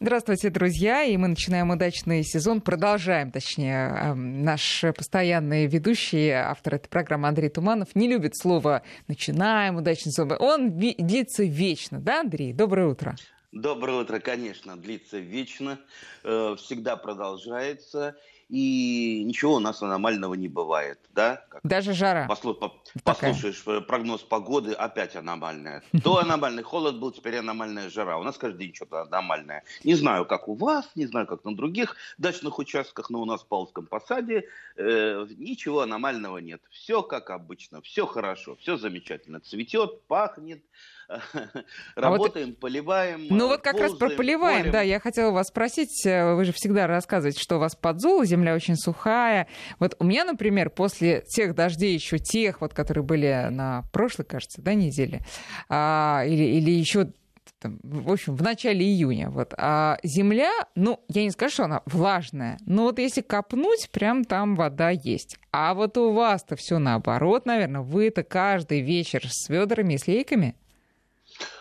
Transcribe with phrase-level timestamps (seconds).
[0.00, 1.02] Здравствуйте, друзья.
[1.02, 2.60] И мы начинаем удачный сезон.
[2.60, 3.88] Продолжаем, точнее.
[3.88, 10.36] Эм, наш постоянный ведущий, автор этой программы Андрей Туманов, не любит слово «начинаем удачный сезон».
[10.38, 12.52] Он длится вечно, да, Андрей?
[12.52, 13.16] Доброе утро.
[13.50, 15.80] Доброе утро, конечно, длится вечно,
[16.22, 18.14] э, всегда продолжается
[18.48, 21.44] и ничего у нас аномального не бывает, да?
[21.50, 22.26] Как Даже жара.
[22.26, 22.72] Послу, по,
[23.04, 25.82] послушаешь э, прогноз погоды, опять аномальная.
[26.02, 28.16] То аномальный холод был, теперь аномальная жара.
[28.18, 29.64] У нас каждый день что-то аномальное.
[29.84, 33.42] Не знаю, как у вас, не знаю, как на других дачных участках, но у нас
[33.42, 36.62] в Павловском посаде э, ничего аномального нет.
[36.70, 39.40] Все как обычно, все хорошо, все замечательно.
[39.40, 40.62] Цветет, пахнет,
[41.96, 43.26] Работаем, а вот, поливаем.
[43.30, 44.72] Ну вот как ползаем, раз про поливаем, полем.
[44.72, 48.54] да, я хотела вас спросить, э, вы же всегда рассказываете, что у вас подзол, земля
[48.54, 49.48] очень сухая.
[49.78, 54.60] Вот у меня, например, после тех дождей, еще тех, вот, которые были на прошлой, кажется,
[54.60, 55.20] да, неделе,
[55.68, 57.08] а, или, или еще
[57.60, 59.30] там, в общем, в начале июня.
[59.30, 59.54] Вот.
[59.56, 64.54] А земля, ну, я не скажу, что она влажная, но вот если копнуть, прям там
[64.54, 65.38] вода есть.
[65.50, 67.80] А вот у вас-то все наоборот, наверное.
[67.80, 70.54] Вы-то каждый вечер с ведрами и с лейками–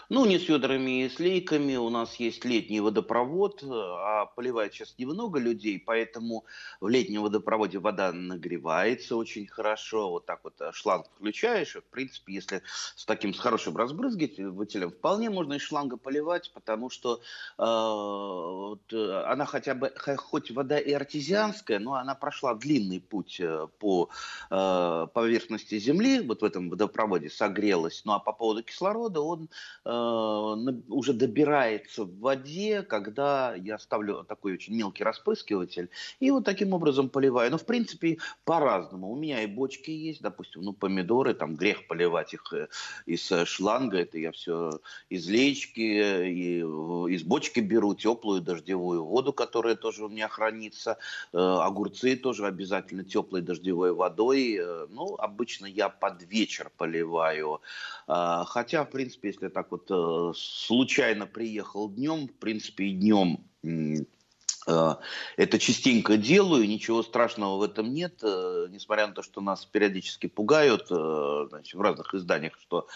[0.09, 1.75] ну, не с ведрами и с лейками.
[1.75, 6.45] У нас есть летний водопровод, а поливает сейчас немного людей, поэтому
[6.79, 10.09] в летнем водопроводе вода нагревается очень хорошо.
[10.11, 11.75] Вот так вот э, шланг включаешь.
[11.75, 12.61] В принципе, если
[12.95, 17.19] с таким с хорошим разбрызгивателем, вполне можно из шланга поливать, потому что э,
[17.57, 23.67] вот, э, она хотя бы, хоть вода и артезианская, но она прошла длинный путь э,
[23.79, 24.09] по
[24.49, 28.03] э, поверхности Земли, вот в этом водопроводе согрелась.
[28.05, 29.49] Ну а по поводу кислорода он
[29.83, 29.96] э, Э,
[30.87, 35.89] уже добирается в воде, когда я ставлю такой очень мелкий распрыскиватель
[36.19, 37.51] и вот таким образом поливаю.
[37.51, 39.11] Но в принципе по-разному.
[39.11, 42.67] У меня и бочки есть, допустим, ну помидоры, там грех поливать их э,
[43.05, 49.33] из э, шланга, это я все из леечки, и из бочки беру теплую дождевую воду,
[49.33, 50.97] которая тоже у меня хранится.
[51.31, 54.59] Огурцы тоже обязательно теплой дождевой водой.
[54.89, 57.61] Ну, обычно я под вечер поливаю.
[58.07, 64.95] Хотя, в принципе, если так вот Э, случайно приехал днем, в принципе, и днем э,
[65.37, 70.27] это частенько делаю, ничего страшного в этом нет, э, несмотря на то, что нас периодически
[70.27, 72.87] пугают значит, в разных изданиях, что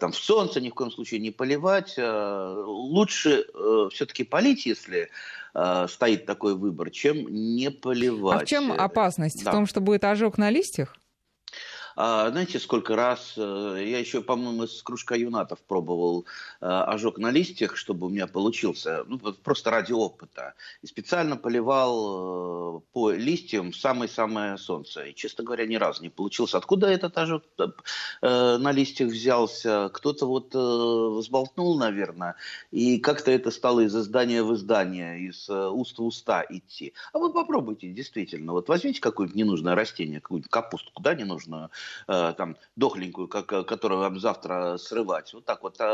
[0.00, 1.96] там в солнце ни в коем случае не поливать.
[1.98, 3.46] Лучше
[3.90, 5.10] все-таки полить, если
[5.88, 8.42] стоит такой выбор, чем не поливать.
[8.42, 9.42] А в чем опасность?
[9.44, 9.50] Да.
[9.50, 10.96] В том, что будет ожог на листьях?
[11.98, 16.26] А, знаете, сколько раз, э, я еще, по-моему, с кружка юнатов пробовал
[16.60, 20.54] э, ожог на листьях, чтобы у меня получился, ну, просто ради опыта.
[20.82, 25.04] И специально поливал э, по листьям самое-самое солнце.
[25.04, 26.58] И, честно говоря, ни разу не получился.
[26.58, 27.44] Откуда этот ожог
[28.20, 29.90] на листьях взялся?
[29.92, 32.36] Кто-то вот взболтнул, наверное,
[32.70, 36.92] и как-то это стало из издания в издание, из уст в уста идти.
[37.14, 38.52] А вы попробуйте, действительно.
[38.52, 41.70] Вот возьмите какое-нибудь ненужное растение, какую-нибудь капустку, да, ненужную,
[42.08, 45.84] Э, там дохленькую, как, э, которую вам завтра срывать, вот так вот э,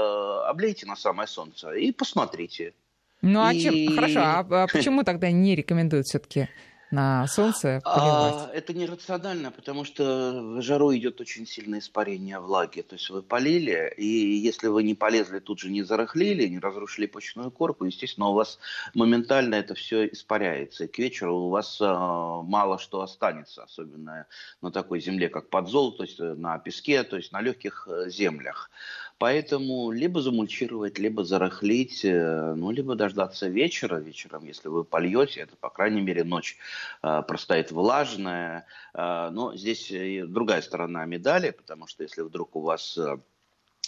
[0.49, 2.75] облейте на самое солнце и посмотрите.
[3.23, 3.61] Ну а и...
[3.61, 3.95] чем?
[3.95, 6.49] Хорошо, а, а почему тогда не рекомендуют все-таки
[6.93, 8.35] на солнце поливать?
[8.35, 12.83] А, это нерационально, потому что в жару идет очень сильное испарение влаги.
[12.83, 17.07] То есть вы полили, и если вы не полезли, тут же не зарыхлили, не разрушили
[17.07, 18.59] почную корку, естественно, у вас
[18.95, 20.85] моментально это все испаряется.
[20.85, 24.27] И к вечеру у вас а, мало что останется, особенно
[24.61, 28.71] на такой земле, как подзол, то есть на песке, то есть на легких э, землях.
[29.23, 34.01] Поэтому либо замульчировать, либо зарыхлить, э, ну, либо дождаться вечера.
[34.01, 36.59] Вечером, если вы польете, это, по крайней мере, ночь
[37.05, 38.67] э, простоит влажная.
[38.95, 39.93] Э, но здесь
[40.27, 43.17] другая сторона медали, потому что если вдруг у вас э,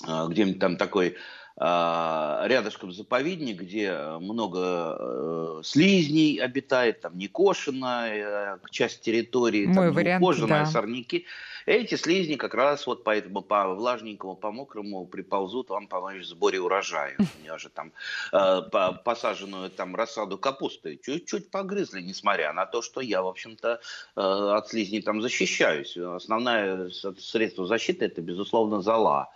[0.06, 1.17] э где-нибудь там такой
[1.56, 10.25] рядышком заповедник, где много э, слизней обитает, там некошенная э, часть территории, Мой там вариант,
[10.48, 10.66] да.
[10.66, 11.26] сорняки.
[11.66, 16.60] Эти слизни как раз вот поэтому по влажненькому, по мокрому приползут вам помочь в сборе
[16.60, 17.16] урожая.
[17.19, 17.92] У меня же там
[18.32, 18.60] э,
[19.04, 23.80] посаженную там рассаду капусты чуть-чуть погрызли, несмотря на то, что я, в общем-то,
[24.16, 25.97] э, от слизней там защищаюсь.
[25.97, 29.28] Основное средство защиты это, безусловно, зола а,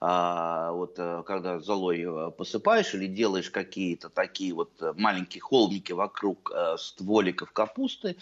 [0.00, 6.52] вот э, когда золой э, посыпаешь или делаешь какие-то такие вот э, маленькие холмики вокруг
[6.78, 8.16] стволиков капусты,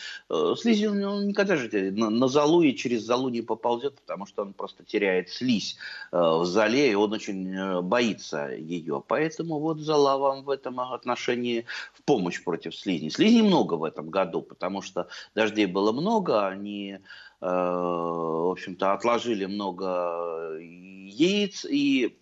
[0.56, 4.52] слизь он никогда же на, на золу и через золу не поползет, потому что он
[4.52, 5.76] просто теряет слизь
[6.10, 9.02] в зале, и он очень боится ее.
[9.06, 13.10] Поэтому вот зола вам в этом отношении в помощь против слизней.
[13.10, 16.98] Слизней много в этом году, потому что дождей было много, они
[17.42, 22.16] в общем-то, отложили много яиц и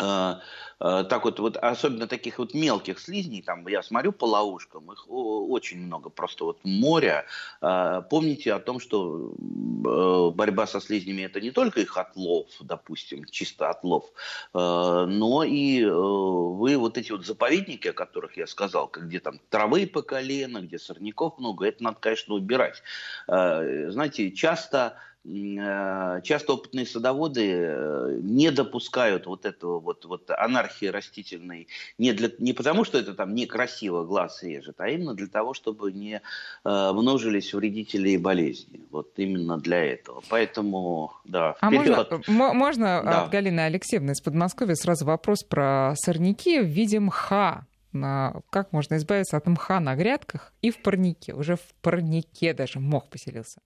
[0.00, 5.78] так вот, вот, особенно таких вот мелких слизней, там я смотрю по ловушкам, их очень
[5.78, 7.26] много, просто вот море.
[7.60, 13.68] Э, помните о том, что борьба со слизнями это не только их отлов, допустим, чисто
[13.68, 14.06] отлов,
[14.54, 20.00] но и вы вот эти вот заповедники, о которых я сказал, где там травы по
[20.00, 22.82] колено, где сорняков много, это надо, конечно, убирать.
[23.26, 31.68] Знаете, часто часто опытные садоводы э, не допускают вот этого вот, вот анархии растительной
[31.98, 35.92] не, для, не потому, что это там некрасиво глаз режет, а именно для того, чтобы
[35.92, 36.22] не
[36.64, 38.80] э, множились вредители и болезни.
[38.90, 40.22] Вот именно для этого.
[40.30, 43.24] Поэтому, да, А можно, можно да.
[43.24, 47.66] от Галины Алексеевны из Подмосковья сразу вопрос про сорняки в виде мха?
[47.92, 51.34] Как можно избавиться от мха на грядках и в парнике?
[51.34, 53.60] Уже в парнике даже мох поселился.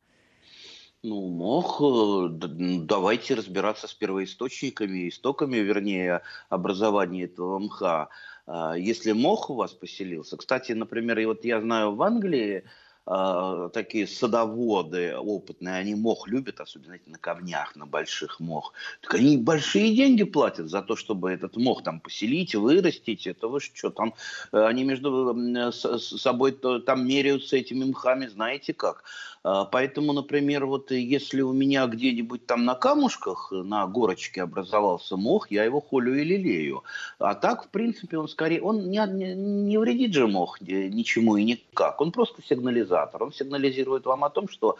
[1.05, 8.09] Ну, мох, э, давайте разбираться с первоисточниками, истоками, вернее, образования этого мха.
[8.47, 12.65] А, если мох у вас поселился, кстати, например, и вот я знаю в Англии,
[13.06, 18.73] э, такие садоводы опытные, они мох любят, особенно на камнях, на больших мох.
[19.03, 23.27] Так они большие деньги платят за то, чтобы этот мох там поселить, вырастить.
[23.27, 24.15] Это вы что, там
[24.53, 25.35] э, они между
[25.71, 29.05] с, собой там меряются этими мхами, знаете как.
[29.44, 35.50] А, поэтому, например, вот если у меня где-нибудь там на камушках, на горочке образовался мох,
[35.50, 36.82] я его холю и лелею.
[37.19, 42.00] А так, в принципе, он скорее, он не, не, вредит же мох ничему и никак.
[42.00, 43.23] Он просто сигнализатор.
[43.23, 44.79] Он сигнализирует вам о том, что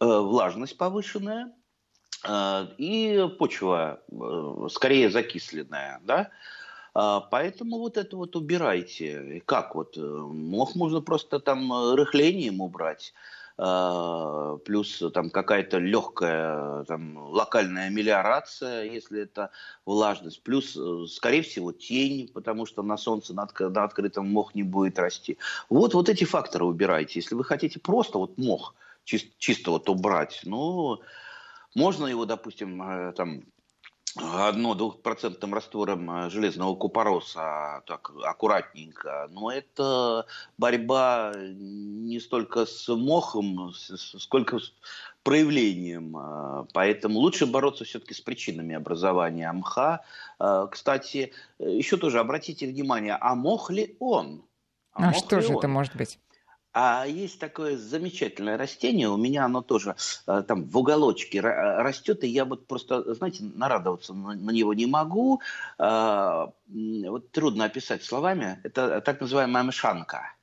[0.00, 1.52] э, влажность повышенная,
[2.26, 6.30] э, и почва э, скорее закисленная, да,
[6.98, 9.42] а, Поэтому вот это вот убирайте.
[9.44, 9.98] Как вот?
[9.98, 13.12] Э, мох можно просто там рыхлением убрать.
[13.58, 19.50] А, плюс там какая-то легкая там, локальная мелиорация, если это
[19.86, 24.62] влажность, плюс, э, скорее всего, тень, потому что на солнце на, на открытом мох не
[24.62, 25.38] будет расти.
[25.70, 27.18] Вот, вот эти факторы убирайте.
[27.18, 28.74] Если вы хотите просто вот мох
[29.04, 31.00] чисто, чисто вот убрать, ну,
[31.74, 33.42] можно его, допустим, э, там
[34.16, 40.26] одно двухпроцентным раствором э, железного купороса так аккуратненько, но это
[40.58, 44.72] борьба не столько с мохом, сколько с
[45.22, 46.16] проявлением.
[46.16, 50.02] Э, поэтому лучше бороться все-таки с причинами образования мха.
[50.38, 54.42] Э, кстати, еще тоже обратите внимание, а мох ли он?
[54.92, 55.58] А, а что же он?
[55.58, 56.18] это может быть?
[56.78, 59.96] А есть такое замечательное растение, у меня оно тоже
[60.26, 65.40] э, там в уголочке растет, и я вот просто, знаете, нарадоваться на, него не могу.
[65.78, 68.60] А, вот трудно описать словами.
[68.62, 70.34] Это так называемая мшанка.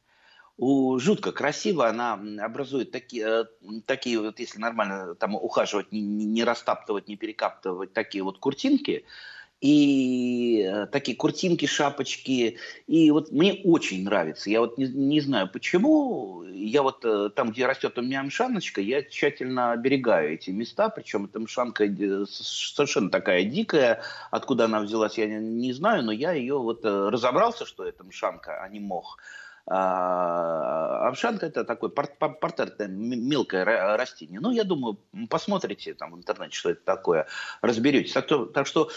[0.57, 3.45] У, жутко красиво, она образует такие, э,
[3.85, 9.05] такие вот, если нормально там ухаживать, не, не растаптывать, не перекаптывать, такие вот куртинки–
[9.63, 12.57] и э, такие куртинки, шапочки.
[12.85, 14.49] И вот мне очень нравится.
[14.49, 16.43] Я вот не, не знаю почему.
[16.43, 20.89] Я вот э, там, где растет у меня мшаночка, я тщательно оберегаю эти места.
[20.89, 24.01] Причем эта мшанка э, совершенно такая дикая.
[24.31, 26.03] Откуда она взялась, я не, не знаю.
[26.03, 29.17] Но я ее вот разобрался, что это мшанка, а не мох.
[29.65, 33.63] А Овшанка это такой портретное мелкое
[33.95, 34.41] растение.
[34.41, 34.99] Ну, я думаю,
[35.29, 37.27] посмотрите там в интернете, что это такое,
[37.61, 38.11] разберетесь.
[38.11, 38.89] Так, так что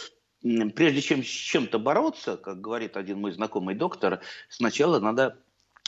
[0.42, 5.38] прежде чем с чем-то бороться, как говорит один мой знакомый доктор, сначала надо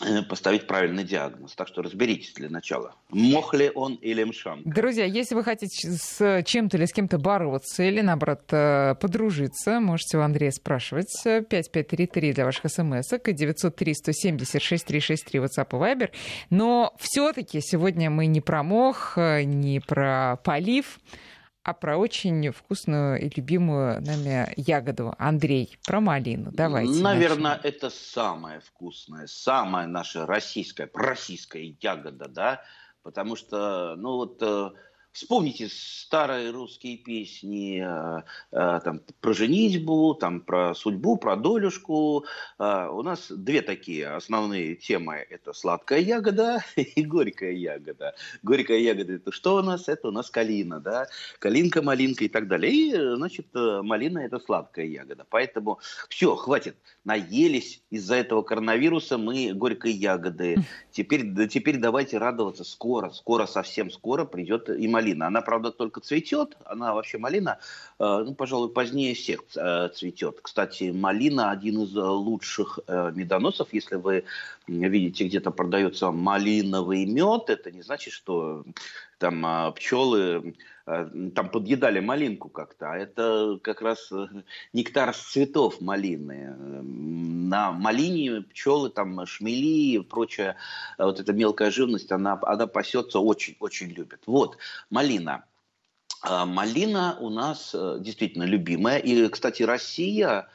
[0.04, 1.54] э, поставить правильный диагноз.
[1.54, 2.94] Так что разберитесь для начала.
[3.10, 4.68] Мох ли он или мшанка.
[4.68, 10.18] Друзья, если вы хотите с чем-то или с кем-то бороться или, наоборот, э, подружиться, можете
[10.18, 11.12] у Андрея спрашивать.
[11.24, 16.10] 5533 для ваших смс и 903 170 6363 WhatsApp и Viber.
[16.50, 20.98] Но все-таки сегодня мы не про мох, э, не про полив,
[21.62, 25.14] а про очень вкусную и любимую нами ягоду.
[25.18, 26.50] Андрей, про малину.
[26.52, 27.02] Давайте.
[27.02, 27.68] Наверное, начнем.
[27.68, 32.62] это самая вкусная, самая наша российская, российская ягода, да,
[33.02, 34.70] потому что, ну вот э,
[35.12, 38.22] Вспомните старые русские песни э,
[38.52, 42.24] э, там, про женитьбу, там, про судьбу, про долюшку.
[42.58, 45.26] Э, у нас две такие основные темы.
[45.28, 48.14] Это сладкая ягода и горькая ягода.
[48.42, 49.88] Горькая ягода– это что у нас?
[49.88, 51.08] Это у нас калина, да?
[51.40, 52.72] Калинка, малинка и так далее.
[52.72, 55.26] И, значит, малина– это сладкая ягода.
[55.28, 56.76] Поэтому все, хватит.
[57.04, 60.58] Наелись из-за этого коронавируса мы горькой ягоды.
[60.92, 63.10] Теперь, теперь давайте радоваться скоро.
[63.10, 65.26] Скоро, совсем скоро придет и малина малина.
[65.26, 66.56] Она, правда, только цветет.
[66.64, 67.58] Она вообще малина,
[67.98, 70.40] э, ну, пожалуй, позднее всех э, цветет.
[70.42, 73.68] Кстати, малина один из лучших э, медоносов.
[73.72, 74.24] Если вы
[74.66, 78.64] видите, где-то продается малиновый мед, это не значит, что
[79.18, 80.54] там пчелы
[81.34, 84.26] там подъедали малинку как-то, а это как раз э,
[84.72, 86.54] нектар с цветов малины.
[86.82, 90.56] На малине пчелы, там шмели и прочая
[90.98, 94.22] вот эта мелкая живность, она, она пасется очень-очень любит.
[94.26, 94.58] Вот,
[94.90, 95.44] малина.
[96.24, 98.98] Малина у нас э, действительно любимая.
[98.98, 100.48] И, кстати, Россия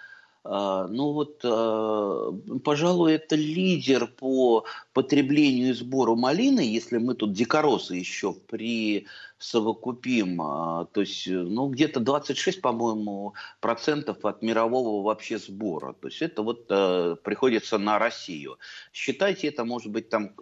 [0.45, 2.31] а, ну вот, а,
[2.63, 10.85] пожалуй, это лидер по потреблению и сбору малины, если мы тут дикоросы еще присовокупим, а,
[10.85, 15.93] то есть, ну, где-то 26, по-моему, процентов от мирового вообще сбора.
[15.93, 18.57] То есть это вот приходится на Россию.
[18.93, 20.33] Считайте, это может быть там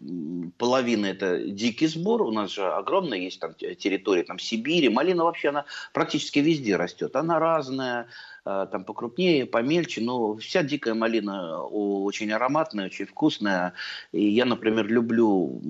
[0.58, 5.50] половина это дикий сбор, у нас же огромная есть там территория там Сибири, малина вообще
[5.50, 8.08] она практически везде растет, она разная,
[8.44, 13.74] Э, там покрупнее, помельче, но вся дикая малина очень ароматная, очень вкусная.
[14.12, 15.62] И я, например, люблю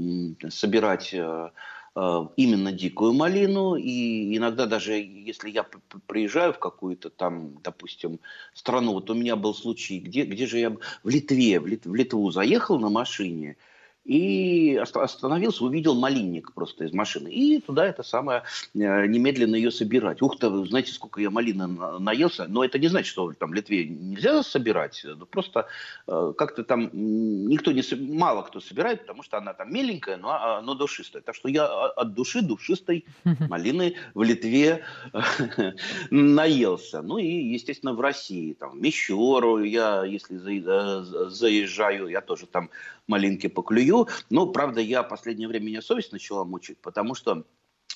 [0.50, 1.50] собирать э,
[1.96, 5.66] э, именно дикую малину, и иногда даже если я
[6.08, 8.20] приезжаю в какую-то там, допустим,
[8.54, 10.72] страну, вот у меня был случай, где, где же я,
[11.04, 13.58] в Литве, в, Лит, в Литву заехал на машине,
[14.04, 17.30] и остановился, увидел малинник просто из машины.
[17.30, 18.44] И туда это самое,
[18.74, 20.22] э, немедленно ее собирать.
[20.22, 21.68] Ух ты, знаете, сколько я малины
[22.00, 22.48] наелся.
[22.48, 25.06] Но это не значит, что там в Литве нельзя собирать.
[25.30, 25.68] Просто
[26.08, 27.84] э, как-то там никто не,
[28.18, 31.22] мало кто собирает, потому что она там меленькая, но, а, но душистая.
[31.22, 33.06] Так что я от души душистой
[33.50, 34.84] малины в Литве
[36.10, 37.04] наелся.
[37.04, 38.54] Ну и, естественно, в России.
[38.54, 42.72] Там, в Мещеру я, если заезжаю, я тоже там
[43.08, 43.91] малинки поклюю.
[44.30, 47.46] Но, правда, я в последнее время меня совесть начала мучить, потому что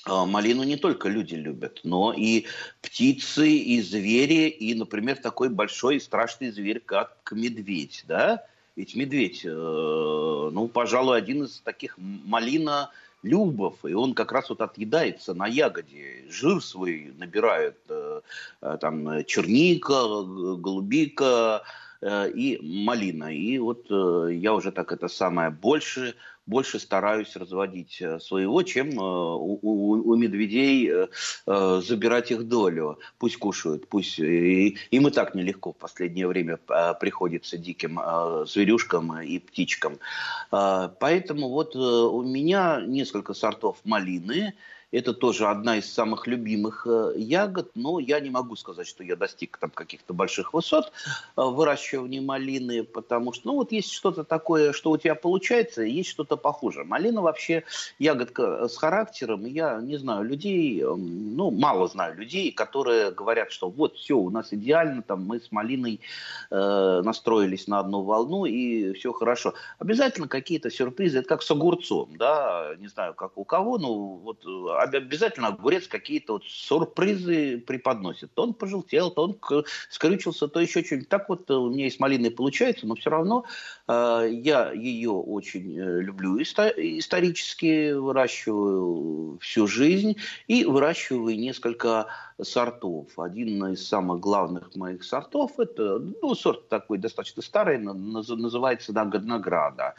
[0.06, 2.46] а, Малину не только люди любят, но и
[2.82, 8.46] птицы, и звери, и, например, такой большой и страшный зверь, как медведь, да?
[8.76, 12.92] Ведь медведь, э, ну, пожалуй, один из таких малина
[13.24, 18.22] любов, и он как раз вот отъедается на ягоде, жир свой набирает, э,
[18.62, 20.24] э, там, черника,
[20.58, 21.64] голубика,
[22.04, 23.34] и малина.
[23.34, 28.98] И вот э, я уже так это самое больше, больше стараюсь разводить э, своего, чем
[28.98, 30.92] у, у, у медведей
[31.46, 33.00] забирать их долю.
[33.18, 36.58] Пусть кушают, пусть и, им и так нелегко в последнее время
[37.00, 38.00] приходится диким
[38.46, 40.00] зверюшкам и птичкам.
[40.52, 44.54] Поэтому вот у меня несколько сортов малины.
[44.92, 49.16] Это тоже одна из самых любимых э, ягод, но я не могу сказать, что я
[49.16, 50.92] достиг там каких-то больших высот
[51.36, 55.92] э, выращивания малины, потому что, ну, вот есть что-то такое, что у тебя получается, и
[55.92, 56.84] есть что-то похуже.
[56.84, 57.64] Малина вообще
[58.00, 63.70] ягодка с характером, я не знаю людей, эм, ну, мало знаю людей, которые говорят, что
[63.70, 66.00] вот все, у нас идеально, там мы с малиной
[66.52, 69.54] э, настроились на одну волну, и все хорошо.
[69.80, 74.46] Обязательно какие-то сюрпризы, это как с огурцом, да, не знаю, как у кого, но вот
[74.46, 78.34] э, обязательно огурец какие-то вот сюрпризы преподносит.
[78.34, 79.40] То он пожелтел, то он
[79.90, 81.10] скрючился, то еще что-нибудь.
[81.10, 83.46] Так вот у меня и с малиной получается, но все равно
[83.88, 92.08] э, я ее очень э, люблю исторически, выращиваю всю жизнь и выращиваю несколько
[92.42, 93.18] сортов.
[93.18, 99.96] Один из самых главных моих сортов, это ну, сорт такой достаточно старый, называется награда.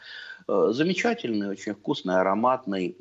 [0.47, 2.95] Э, замечательный, очень вкусный, ароматный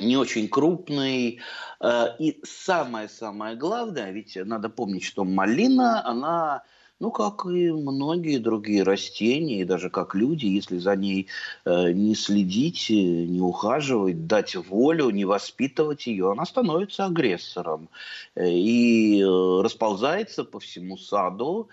[0.00, 1.40] не очень крупный.
[1.80, 6.62] Э, и самое-самое главное, ведь надо помнить, что малина, она,
[7.00, 11.28] ну, как и многие другие растения, и даже как люди, если за ней
[11.64, 17.88] э, не следить, не ухаживать, дать волю, не воспитывать ее, она становится агрессором
[18.34, 21.68] э, и расползается по всему саду,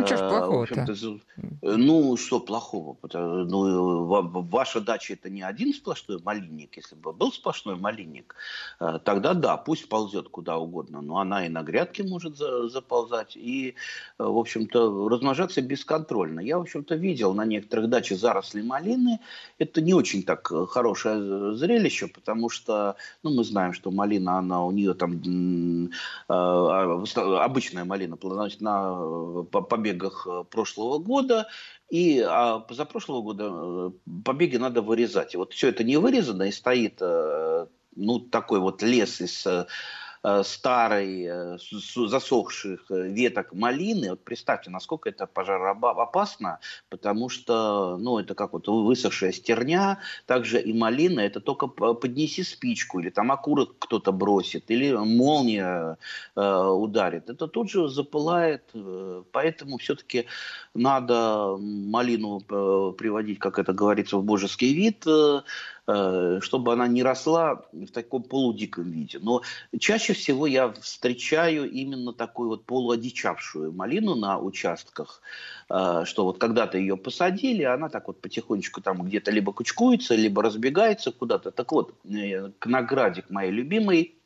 [0.00, 0.86] ну, что ж плохого-то?
[1.62, 2.96] Ну, что плохого?
[3.12, 4.04] Ну,
[4.50, 6.76] ваша дача это не один сплошной малинник.
[6.76, 8.34] Если бы был сплошной малинник,
[8.80, 11.00] э, тогда да, пусть ползет куда угодно.
[11.00, 13.74] Но она и на грядке может заползать, и,
[14.18, 16.40] э, в общем-то, размножаться бесконтрольно.
[16.40, 19.20] Я, в общем-то, видел на некоторых дачах заросли малины.
[19.58, 24.64] Это не очень так э, хорошее зрелище, потому что, ну, мы знаем, что малина, она
[24.64, 25.20] у нее там
[26.28, 27.04] а,
[27.44, 29.44] обычная малина плодоносит на
[29.86, 31.48] побегах э, прошлого года,
[31.88, 33.90] и а позапрошлого года э,
[34.24, 35.34] побеги надо вырезать.
[35.34, 39.46] И вот все это не вырезано, и стоит э, ну, такой вот лес из
[40.42, 48.68] старой, засохших веток малины, вот представьте, насколько это пожароопасно, потому что, ну, это как вот
[48.68, 54.92] высохшая стерня, также и малина, это только поднеси спичку, или там окурок кто-то бросит, или
[54.92, 55.98] молния
[56.34, 58.72] ударит, это тут же запылает,
[59.32, 60.26] поэтому все-таки
[60.74, 65.42] надо малину приводить, как это говорится, в божеский вид, Э,
[65.86, 69.18] чтобы она не росла в таком полудиком виде.
[69.20, 69.42] Но
[69.78, 75.22] чаще всего я встречаю именно такую вот полуодичавшую малину на участках,
[75.68, 80.42] э, что вот когда-то ее посадили, она так вот потихонечку там где-то либо кучкуется, либо
[80.42, 81.52] разбегается куда-то.
[81.52, 84.16] Так вот, э, наградик моей любимой,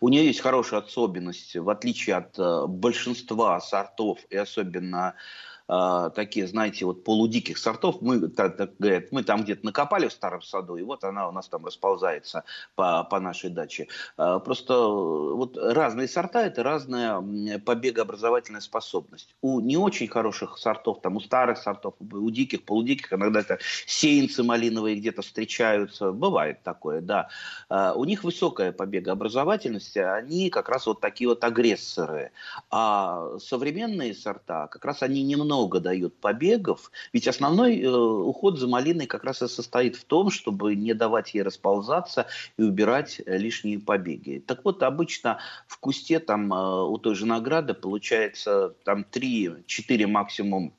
[0.00, 6.84] у нее есть хорошая особенность, в отличие от большинства сортов и особенно э, такие, знаете,
[6.84, 8.00] вот полудиких сортов.
[8.00, 11.32] Мы, так, так говорят, мы там где-то накопали в старом саду, и вот она у
[11.32, 12.44] нас там расползается
[12.74, 13.88] по, по нашей даче.
[14.16, 17.20] Э, просто вот разные сорта– это разная
[17.58, 19.34] побегообразовательная способность.
[19.42, 24.42] У не очень хороших сортов, там у старых сортов, у диких, полудиких, иногда это сеянцы
[24.42, 27.28] малиновые где-то встречаются, бывает такое, да.
[27.68, 32.30] Э, у них высокая побегообразовательность, они как раз вот такие вот агрессоры.
[32.70, 38.68] А современные сорта, как раз они немного много дает побегов, ведь основной э, уход за
[38.68, 42.26] малиной как раз и состоит в том, чтобы не давать ей расползаться
[42.58, 44.42] и убирать э, лишние побеги.
[44.46, 50.74] Так вот, обычно в кусте там э, у той же награды получается там 3-4 максимум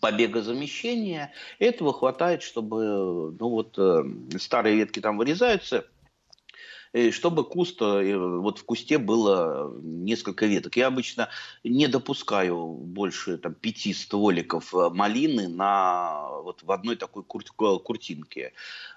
[0.00, 1.32] побега замещения.
[1.58, 4.04] Этого хватает, чтобы ну вот, э,
[4.38, 5.86] старые ветки там вырезаются,
[7.10, 10.76] чтобы куст, э, вот в кусте было несколько веток.
[10.76, 11.28] Я обычно
[11.64, 17.42] не допускаю больше там, пяти стволиков э, малины на, вот, в одной такой кур,
[17.82, 18.52] куртинке.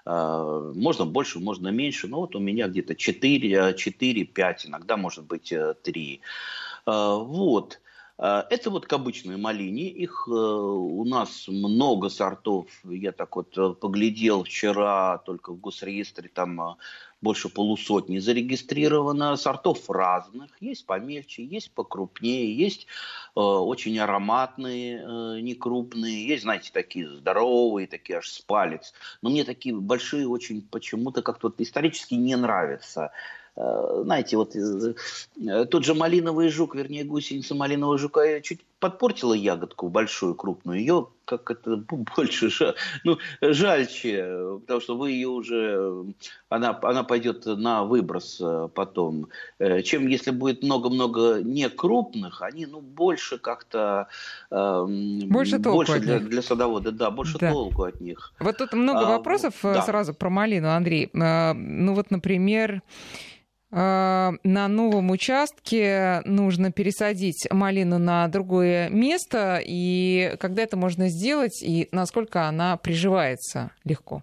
[0.06, 5.24] Э, можно больше, можно меньше, но вот у меня где-то 4, 4, 5, иногда может
[5.24, 5.52] быть
[5.82, 6.20] 3.
[6.86, 7.80] Вот.
[8.16, 9.90] Это вот к обычной малине.
[9.90, 12.66] Их у нас много сортов.
[12.84, 16.78] Я так вот поглядел вчера только в госреестре, там
[17.20, 22.86] больше полусотни зарегистрировано, сортов разных, есть помельче, есть покрупнее, есть
[23.34, 28.92] э, очень ароматные, э, некрупные, есть, знаете, такие здоровые, такие аж с палец.
[29.22, 33.10] Но мне такие большие очень почему-то как-то вот исторически не нравятся.
[33.58, 34.94] Э, знаете, вот э,
[35.44, 40.80] э, тот же малиновый жук, вернее, гусеница малинового жука чуть подпортила ягодку большую, крупную.
[40.80, 41.76] Ее как это
[42.16, 46.14] больше жаль, ну, жальче, потому что вы ее уже,
[46.48, 48.40] она, она пойдет на выброс
[48.74, 49.28] потом.
[49.84, 54.08] Чем если будет много-много не крупных, они, ну, больше как-то...
[54.50, 57.52] Больше толку больше для, для садовода, да, больше да.
[57.52, 58.32] толку от них.
[58.40, 59.82] Вот тут много а, вопросов да.
[59.82, 61.10] сразу про малину, Андрей.
[61.12, 62.82] Ну вот, например,
[63.70, 71.88] на новом участке нужно пересадить малину на другое место, и когда это можно сделать, и
[71.92, 74.22] насколько она приживается легко?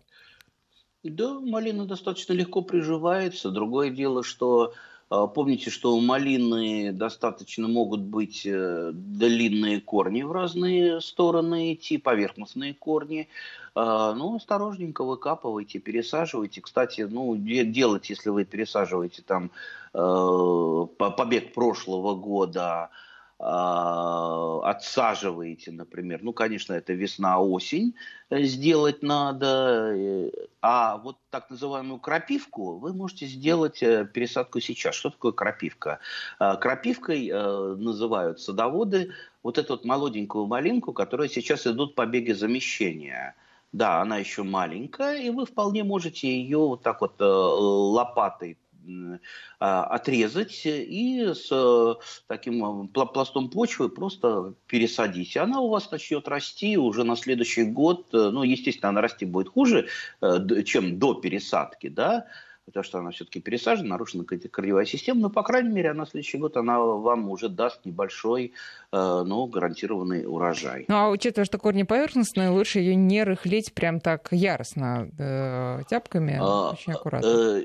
[1.04, 3.52] Да, малина достаточно легко приживается.
[3.52, 4.74] Другое дело, что
[5.10, 12.00] а, помните, что у малины достаточно могут быть э, длинные корни в разные стороны идти,
[12.00, 13.28] поверхностные корни.
[13.76, 16.62] А, ну, осторожненько выкапывайте, пересаживайте.
[16.62, 19.52] Кстати, ну, делать, если вы пересаживаете там
[19.94, 22.90] э, побег прошлого года,
[23.38, 27.96] а, отсаживаете, например, ну, конечно, это весна-осень
[28.30, 34.96] э, сделать надо, э, а вот так называемую крапивку вы можете сделать пересадку сейчас.
[34.96, 36.00] Что такое крапивка?
[36.40, 39.12] А, крапивкой называют садоводы
[39.44, 43.36] вот эту вот молоденькую малинку, которая сейчас идут побеги замещения.
[43.76, 48.58] Да, она еще маленькая, и вы вполне можете ее вот так вот э, лопатой
[49.60, 51.96] а, отрезать и с э,
[52.28, 55.36] таким э, пластом почвы просто пересадить.
[55.36, 58.08] Она у вас начнет расти уже на следующий год.
[58.14, 59.90] Ну, естественно, она расти будет хуже,
[60.64, 62.28] чем до пересадки, да,
[62.66, 66.38] потому что она все-таки пересажена, нарушена корневая система, но, по крайней мере, она в следующий
[66.38, 68.54] год она вам уже даст небольшой,
[68.92, 70.86] э, но гарантированный урожай.
[70.88, 76.38] Ну, а учитывая, что корни поверхностные, лучше ее не рыхлить прям так яростно э, тяпками,
[76.42, 77.64] а, очень аккуратно.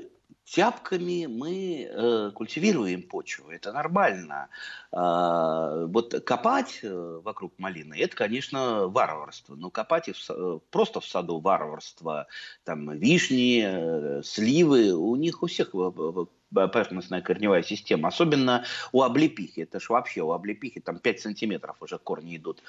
[0.51, 4.49] Э, Тяпками мы э, культивируем почву, это нормально.
[4.91, 9.55] Э, вот копать э, вокруг малины, это, конечно, варварство.
[9.55, 12.27] Но копать и в, э, просто в саду варварство.
[12.63, 15.73] Там вишни, э, сливы, у них у всех
[16.53, 18.09] поверхностная корневая система.
[18.09, 19.61] Особенно у облепихи.
[19.61, 22.61] Это ж вообще у облепихи там 5 сантиметров уже корни идут.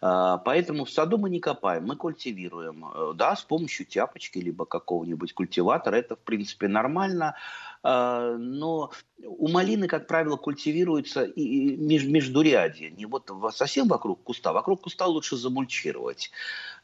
[0.00, 2.84] А, поэтому в саду мы не копаем, мы культивируем.
[2.94, 5.96] Э, да, с помощью тяпочки, либо какого-нибудь культиватора.
[5.96, 7.34] Это, в принципе, нормально.
[7.82, 8.90] А, но
[9.24, 14.52] у малины, как правило, культивируется и междурядье, не вот совсем вокруг куста.
[14.52, 16.30] Вокруг куста лучше замульчировать.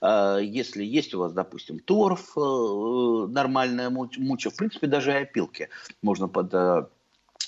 [0.00, 5.68] А, если есть у вас, допустим, торф, э, нормальная муча, в принципе, даже и опилки
[6.02, 6.87] можно под э,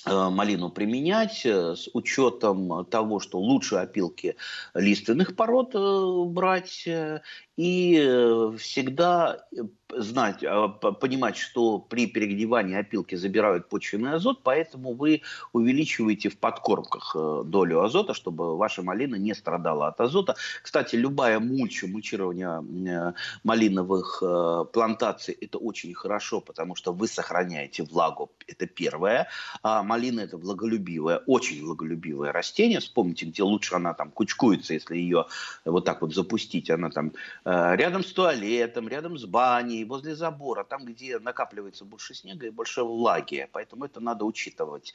[0.05, 4.35] э, малину применять с учетом того, что лучше опилки
[4.73, 5.73] лиственных пород
[6.31, 6.87] брать
[7.57, 9.45] и всегда
[9.89, 15.21] знать, а, понимать, что при перегревании опилки забирают почвенный азот, поэтому вы
[15.53, 20.35] увеличиваете в подкормках э, долю азота, чтобы ваша малина не страдала от азота.
[20.61, 27.83] Кстати, любая мульча, мульчирование э, малиновых э, плантаций, это очень хорошо, потому что вы сохраняете
[27.83, 29.27] влагу, это первое.
[29.63, 32.79] А малина это влаголюбивое, очень влаголюбивое растение.
[32.79, 35.27] Вспомните, где лучше она там кучкуется, если ее
[35.65, 36.69] вот так вот запустить.
[36.69, 37.13] Она там
[37.47, 42.83] рядом с туалетом, рядом с баней, возле забора, там, где накапливается больше снега и больше
[42.83, 43.47] влаги.
[43.53, 44.93] Поэтому это надо учитывать.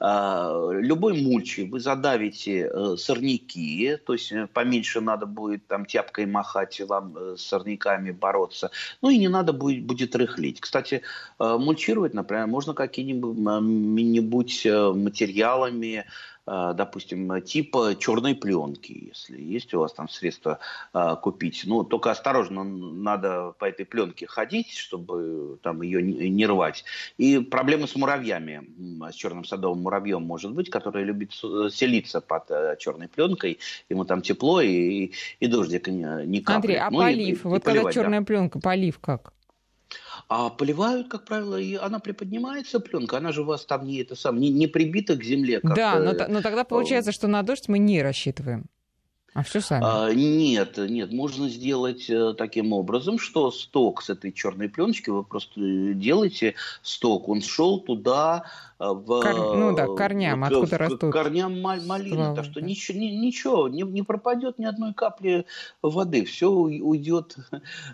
[0.00, 6.26] А, любой мульчи вы задавите э, сорняки, то есть э, поменьше надо будет там тяпкой
[6.26, 8.70] махать вам э, с сорняками бороться.
[9.00, 10.60] Ну и не надо будет, будет рыхлить.
[10.60, 11.02] Кстати,
[11.38, 16.04] мульчировать, например, можно какими-нибудь материалами,
[16.46, 20.58] допустим, типа черной пленки, если есть у вас там средства
[20.92, 21.62] а, купить.
[21.64, 26.84] Ну, только осторожно, надо по этой пленке ходить, чтобы там ее не рвать.
[27.16, 28.68] И проблемы с муравьями,
[29.10, 34.20] с черным садовым муравьем может быть, который любит селиться под э, черной пленкой, ему там
[34.20, 36.56] тепло и, и дождик не капает.
[36.56, 37.38] Андрей, а ну, полив?
[37.44, 38.26] И, и, вот и когда черная да.
[38.26, 39.32] пленка, полив как?
[40.28, 44.16] А поливают, как правило, и она приподнимается, пленка, она же у вас там не, это
[44.16, 45.60] сам, не, не прибита к земле.
[45.60, 48.66] Как, да, но, но тогда получается, что на дождь мы не рассчитываем.
[49.34, 49.84] А все сами?
[49.84, 55.24] А, нет, нет, можно сделать э, таким образом, что сток с этой черной пленочки вы
[55.24, 55.60] просто
[55.94, 58.44] делаете сток, он шел туда,
[58.84, 59.56] Э, в, Кор...
[59.56, 61.12] Ну да, корням, вот, откуда в, растут.
[61.12, 62.14] Корням малины.
[62.14, 62.66] Стволы, так что да.
[62.66, 65.46] ничего, ничего не, не пропадет ни одной капли
[65.82, 66.24] воды.
[66.24, 67.36] Все уйдет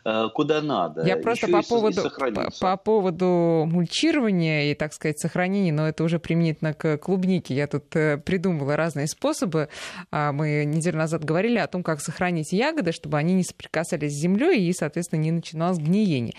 [0.04, 1.06] э, куда надо.
[1.06, 6.18] Я просто по поводу, по, по поводу мульчирования и, так сказать, сохранения, но это уже
[6.18, 7.54] применительно к клубнике.
[7.54, 9.68] Я тут э, придумала разные способы.
[10.10, 14.20] А, мы неделю назад говорили о том, как сохранить ягоды, чтобы они не соприкасались с
[14.20, 16.34] землей и, соответственно, не начиналось гниение.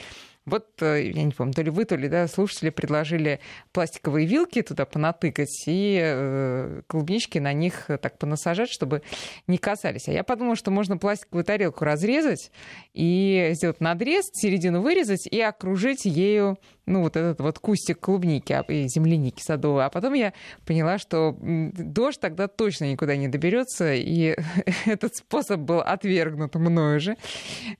[0.45, 3.39] Вот, э, я не помню, то ли вы, то ли да, слушатели предложили
[3.71, 9.01] пластиковые вилки туда понатыкать и э, клубнички на них так понасажать, чтобы
[9.47, 10.09] не касались.
[10.09, 12.51] А я подумала, что можно пластиковую тарелку разрезать
[12.93, 16.57] и сделать надрез, середину вырезать и окружить ею
[16.91, 19.85] ну, вот этот вот кустик клубники а, и земляники садовой.
[19.85, 20.33] А потом я
[20.65, 24.35] поняла, что дождь тогда точно никуда не доберется, и
[24.85, 27.17] этот способ был отвергнут мною же.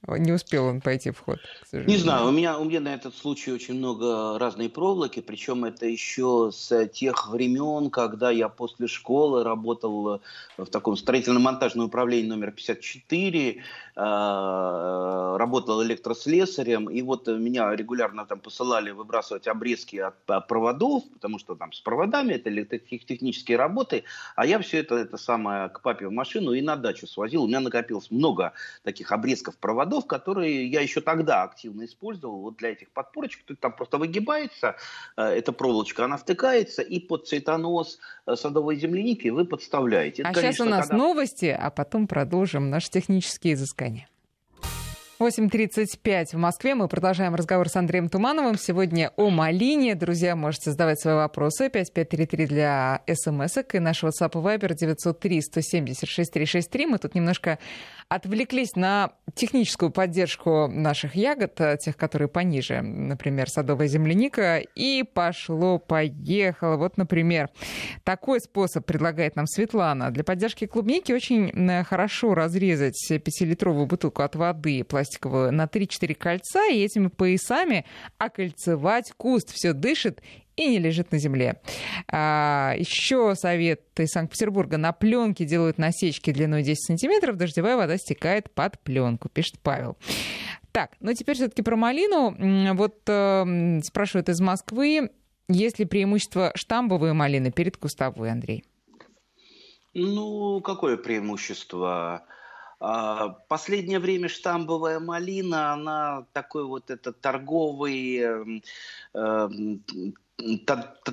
[0.08, 1.39] Не успел он пойти в ход,
[1.74, 5.86] Не знаю, у меня, у меня на этот случай очень много разной проволоки, причем это
[5.86, 10.21] еще с тех времен, когда я после школы работал
[10.58, 13.62] в таком строительно-монтажном управлении номер 54,
[13.95, 15.01] а,
[15.38, 21.72] работал электрослесарем, и вот меня регулярно там посылали выбрасывать обрезки от проводов, потому что там
[21.72, 24.04] с проводами это электротехнические работы,
[24.36, 27.44] а я все это, это самое к папе в машину и на дачу свозил.
[27.44, 32.72] У меня накопилось много таких обрезков проводов, которые я еще тогда активно использовал вот для
[32.72, 33.44] этих подпорочек.
[33.46, 34.76] Тут там просто выгибается
[35.18, 40.22] э, эта проволочка, она втыкается, и под цветонос э, садовой земляники вы подставляете.
[40.22, 41.04] Это, а конечно, сейчас у нас когда...
[41.04, 44.08] новости, а потом продолжим наши технические изыскания.
[45.21, 46.73] 8.35 в Москве.
[46.73, 48.57] Мы продолжаем разговор с Андреем Тумановым.
[48.57, 49.93] Сегодня о малине.
[49.93, 51.69] Друзья, можете задавать свои вопросы.
[51.69, 56.86] 5533 для смс и наш WhatsApp и Viber 903 170 6363.
[56.88, 57.60] Мы тут немножко
[58.10, 66.77] отвлеклись на техническую поддержку наших ягод, э, тех, которые пониже, например, садовая земляника, и пошло-поехало.
[66.77, 67.49] Вот, например,
[68.03, 70.12] такой способ предлагает нам Светлана.
[70.12, 76.67] Для поддержки клубники очень э, хорошо разрезать 5-литровую бутылку от воды пластиковую на 3-4 кольца
[76.69, 77.86] и этими поясами
[78.17, 79.52] окольцевать куст.
[79.52, 80.21] Все дышит
[80.56, 81.62] и не лежит на земле.
[82.08, 84.78] А, еще совет из Санкт-Петербурга.
[84.78, 89.97] На пленке делают насечки длиной 10 сантиметров, дождевая вода стекает под пленку, пишет Павел.
[90.71, 92.74] Так, ну теперь все-таки про малину.
[92.76, 95.12] Вот э, спрашивают из Москвы,
[95.50, 98.63] есть ли преимущество штамбовой малины перед кустовой, Андрей?
[99.93, 102.24] Ну, какое преимущество?
[102.84, 108.63] А, последнее время штамбовая малина, она такой вот это торговый, эм,
[109.13, 109.84] эм,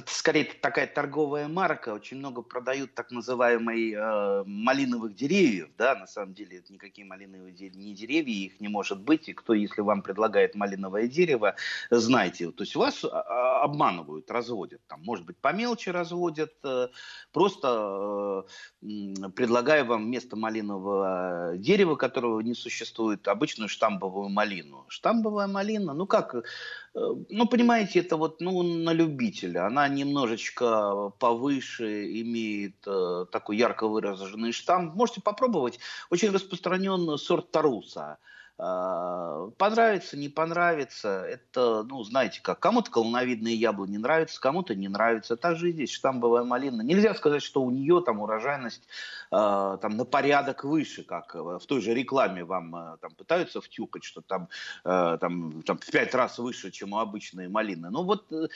[0.07, 1.94] скорее такая торговая марка.
[1.94, 5.68] Очень много продают так называемых э, малиновых деревьев.
[5.76, 9.28] Да, на самом деле это никакие малиновые деревья, не деревья, их не может быть.
[9.28, 11.57] И кто, если вам предлагает малиновое дерево,
[11.90, 12.50] знайте.
[12.50, 14.81] То есть вас а, а, обманывают, разводят.
[14.87, 16.88] Там, может быть, по мелочи разводят, э,
[17.33, 18.46] просто
[18.83, 24.85] э, предлагая вам вместо малинового дерева, которого не существует, обычную штамбовую малину.
[24.88, 26.35] Штамбовая малина, ну как
[27.28, 29.66] ну, понимаете, это вот ну, на любителя.
[29.66, 34.92] Она немножечко повыше, имеет э, такой ярко выраженный штамм.
[34.94, 35.78] Можете попробовать.
[36.11, 38.18] Очень распространен сорт Таруса.
[38.61, 45.37] А, понравится, не понравится, это, ну, знаете как, кому-то колоновидные яблони нравятся, кому-то не нравится.
[45.37, 46.82] Также и здесь штамбовая малина.
[46.82, 48.82] Нельзя сказать, что у нее там урожайность
[49.27, 54.04] э, там на порядок выше, как в той же рекламе вам э, там пытаются втюкать,
[54.04, 54.48] что там,
[54.84, 57.90] э, там, там в пять раз выше, чем у обычной малины.
[57.90, 58.48] Ну вот э,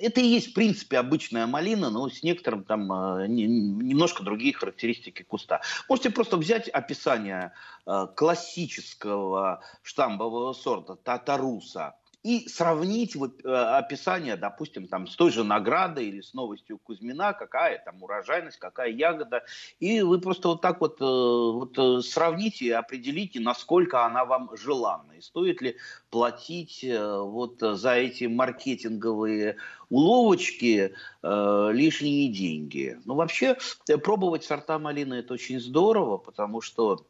[0.00, 4.54] это и есть в принципе обычная малина, но с некоторым там э, не, немножко другие
[4.54, 5.60] характеристики куста.
[5.88, 7.52] Можете просто взять описание
[7.86, 15.44] э, классического штамбового сорта татаруса и сравнить вот, э, описание, допустим, там, с той же
[15.44, 19.44] наградой или с новостью Кузьмина, какая там урожайность, какая ягода,
[19.78, 24.50] и вы просто вот так вот, э, вот э, сравните и определите, насколько она вам
[24.56, 25.76] желанна, и стоит ли
[26.10, 29.56] платить вот за эти маркетинговые
[29.90, 32.98] уловочки э, лишние деньги.
[33.04, 33.56] Ну, вообще,
[34.02, 37.06] пробовать сорта малины– это очень здорово, потому что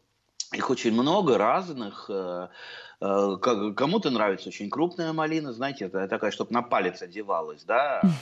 [0.53, 2.07] их очень много разных.
[2.09, 2.49] Э,
[3.01, 8.03] э, кому-то нравится очень крупная малина, знаете, это такая, чтобы на палец одевалась, да.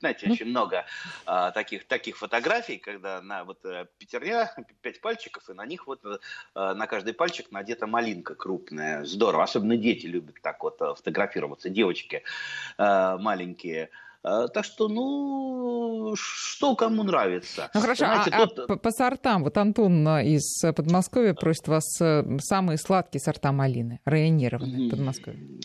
[0.00, 0.86] Знаете, очень много
[1.24, 3.64] а, таких, таких фотографий, когда на вот
[3.96, 6.00] пятерня, пять пальчиков, и на них вот
[6.54, 9.04] а, на каждый пальчик надета малинка крупная.
[9.04, 9.44] Здорово.
[9.44, 12.24] Особенно дети любят так вот фотографироваться, девочки
[12.76, 13.84] а, маленькие.
[13.84, 17.70] А, так что, ну, что кому нравится.
[17.74, 18.70] Ну хорошо, Знаете, а, тот...
[18.70, 24.00] а по, сортам, вот Антон а, из Подмосковья просит вас э, самые сладкие сорта малины,
[24.04, 25.60] районированные в Подмосковье.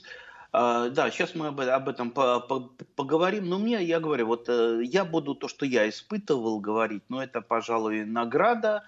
[0.53, 3.47] Да, сейчас мы об, об этом по, по, поговорим.
[3.47, 8.03] Но мне, я говорю, вот я буду то, что я испытывал, говорить, но это, пожалуй,
[8.03, 8.83] награда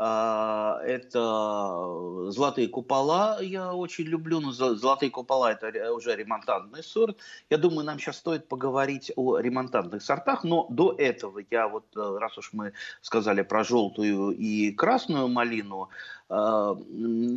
[0.00, 7.18] это золотые купола, я очень люблю, но золотые купола это уже ремонтантный сорт.
[7.50, 12.18] Я думаю, нам сейчас стоит поговорить о ремонтантных сортах, но до этого я вот, э,
[12.18, 15.90] раз уж мы сказали про желтую и красную малину,
[16.30, 16.76] э,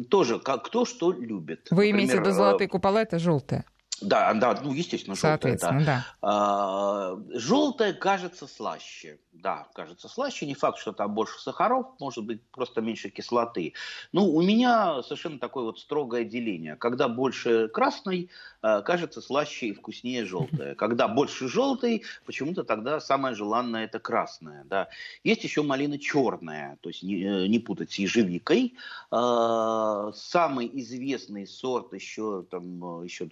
[0.10, 1.67] тоже как кто что любит.
[1.69, 3.65] Вы Например, имеете в виду золотые купола, это желтая?
[4.02, 5.58] Да, да, ну, естественно, желтая.
[5.58, 5.82] Да.
[5.86, 6.06] да.
[6.21, 9.17] А, желтая кажется слаще.
[9.33, 10.45] Да, кажется слаще.
[10.45, 13.73] Не факт, что там больше сахаров, может быть, просто меньше кислоты.
[14.11, 16.75] Ну, у меня совершенно такое вот строгое деление.
[16.75, 18.29] Когда больше красной,
[18.61, 20.75] а, кажется слаще и вкуснее желтая.
[20.75, 24.65] Когда больше желтой, почему-то тогда самое желанное это красная.
[24.65, 24.89] Да.
[25.23, 28.75] Есть еще малина черная, то есть не, э, не путать с ежевикой.
[29.09, 33.27] А, самый известный сорт еще, там, еще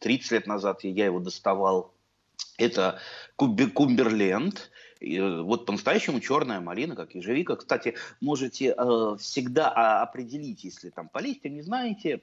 [0.00, 1.94] 30 лет назад я его доставал.
[2.58, 2.98] Это
[3.36, 4.70] Кумберленд.
[5.00, 7.56] Э, вот по-настоящему черная малина, как ежевика.
[7.56, 12.22] Кстати, можете э, всегда а, определить, если там по листьям не знаете,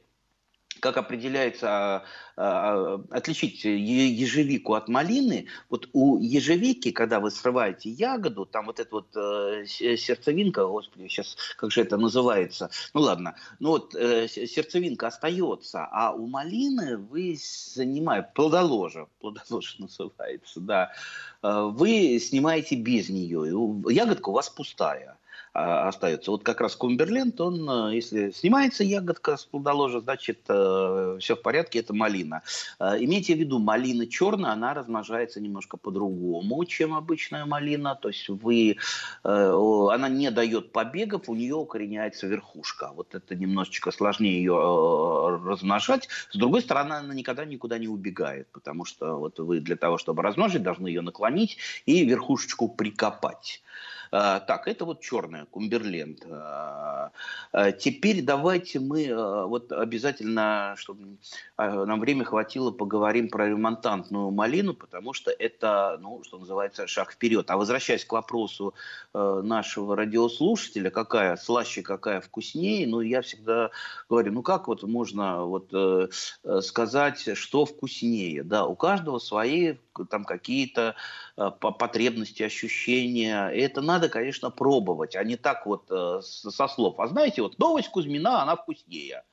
[0.80, 2.04] как определяется, а,
[2.36, 5.48] а, отличить ежевику от малины.
[5.70, 11.36] Вот у ежевики, когда вы срываете ягоду, там вот эта вот э, сердцевинка, господи, сейчас
[11.58, 17.36] как же это называется, ну ладно, ну вот э, сердцевинка остается, а у малины вы
[17.38, 20.92] снимаете, плодоложе, плодоложе называется, да,
[21.42, 23.52] э, вы снимаете без нее,
[23.90, 25.18] ягодка у вас пустая.
[25.54, 26.32] А, остается.
[26.32, 31.42] Вот как раз Кумберленд, он, э, если снимается ягодка с плодоложа, значит, э, все в
[31.42, 32.44] порядке, это малина.
[32.80, 37.96] Э, имейте в виду, малина черная, она размножается немножко по-другому, чем обычная малина.
[37.96, 38.78] То есть вы,
[39.24, 42.92] она не дает побегов, у нее укореняется верхушка.
[42.96, 46.08] Вот это немножечко сложнее ее размножать.
[46.30, 50.22] С другой стороны, она никогда никуда не убегает, потому что вот вы для того, чтобы
[50.22, 53.62] размножить, должны ее наклонить и верхушечку прикопать.
[54.12, 56.26] А, так, это вот черная, Кумберленд.
[56.30, 57.12] А,
[57.52, 61.18] а, теперь давайте мы вот обязательно, чтобы
[61.58, 67.50] нам время хватило, поговорим про ремонтантную малину, потому что это, ну, что называется, шаг вперед.
[67.50, 68.74] А возвращаясь к вопросу
[69.14, 73.72] нашего радиослушателя, какая слаще, какая вкуснее, ну, я всегда
[74.10, 76.08] говорю, ну, как вот можно вот э,
[76.62, 80.96] сказать, что вкуснее, да, у каждого свои там какие-то
[81.36, 87.00] потребности, ощущения, это надо надо, конечно, пробовать, а не так вот э, со слов.
[87.00, 89.24] А знаете, вот новость Кузьмина, она вкуснее.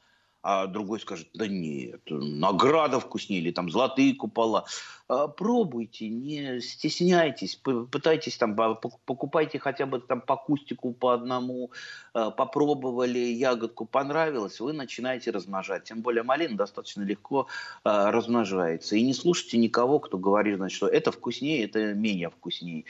[0.42, 4.64] а другой скажет, да нет, награда вкуснее, или там золотые купола.
[5.07, 11.71] А, пробуйте, не стесняйтесь, пытайтесь там, покупайте хотя бы там по кустику, по одному,
[12.14, 15.85] а, попробовали ягодку, понравилось, вы начинаете размножать.
[15.85, 17.49] Тем более малина достаточно легко
[17.85, 18.97] а, размножается.
[18.97, 22.85] И не слушайте никого, кто говорит, значит, что это вкуснее, это менее вкуснее.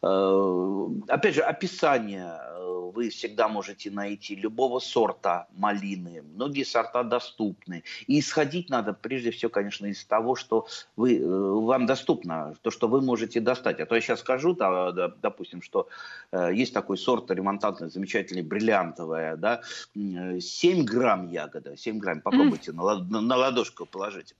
[0.00, 2.38] Опять же, описание
[2.98, 6.22] вы всегда можете найти любого сорта малины.
[6.34, 7.84] Многие сорта доступны.
[8.06, 11.22] И исходить надо прежде всего, конечно, из того, что вы, э,
[11.64, 13.80] вам доступно, то, что вы можете достать.
[13.80, 15.88] А то я сейчас скажу, да, допустим, что
[16.32, 19.62] э, есть такой сорт ремонтантный, замечательный, бриллиантовая, да,
[19.94, 23.04] 7 грамм ягода, 7 грамм, попробуйте mm.
[23.10, 24.34] на, на ладошку положить.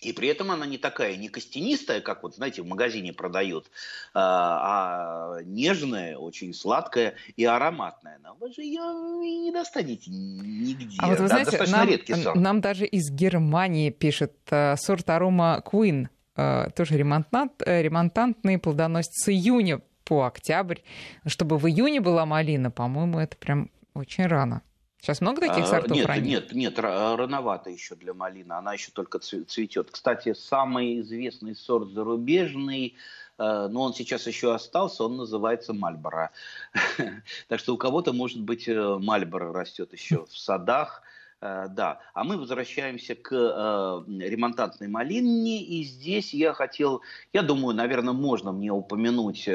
[0.00, 3.70] И при этом она не такая, не костянистая, как вот, знаете, в магазине продают,
[4.12, 8.18] а, а нежная, очень сладкая и ароматная.
[8.22, 10.96] Но вы же ее не достанете нигде.
[10.98, 16.08] А вот вы да, знаете, нам, нам даже из Германии пишет э, сорт арома Queen,
[16.36, 20.80] тоже ремонтант, э, ремонтантный, плодоносит с июня по октябрь.
[21.26, 24.62] Чтобы в июне была малина, по-моему, это прям очень рано.
[25.00, 26.26] Сейчас много таких а, сортов нет, ранних?
[26.26, 28.52] Нет, нет, рановато еще для малины.
[28.54, 29.90] Она еще только цветет.
[29.90, 32.96] Кстати, самый известный сорт зарубежный,
[33.38, 36.32] э, но он сейчас еще остался, он называется Мальборо.
[37.48, 41.02] Так что у кого-то, может быть, э, Мальборо растет еще в садах.
[41.46, 48.14] Э, да, а мы возвращаемся к ремонтантной малине, и здесь я хотел, я думаю, наверное,
[48.14, 49.48] можно мне упомянуть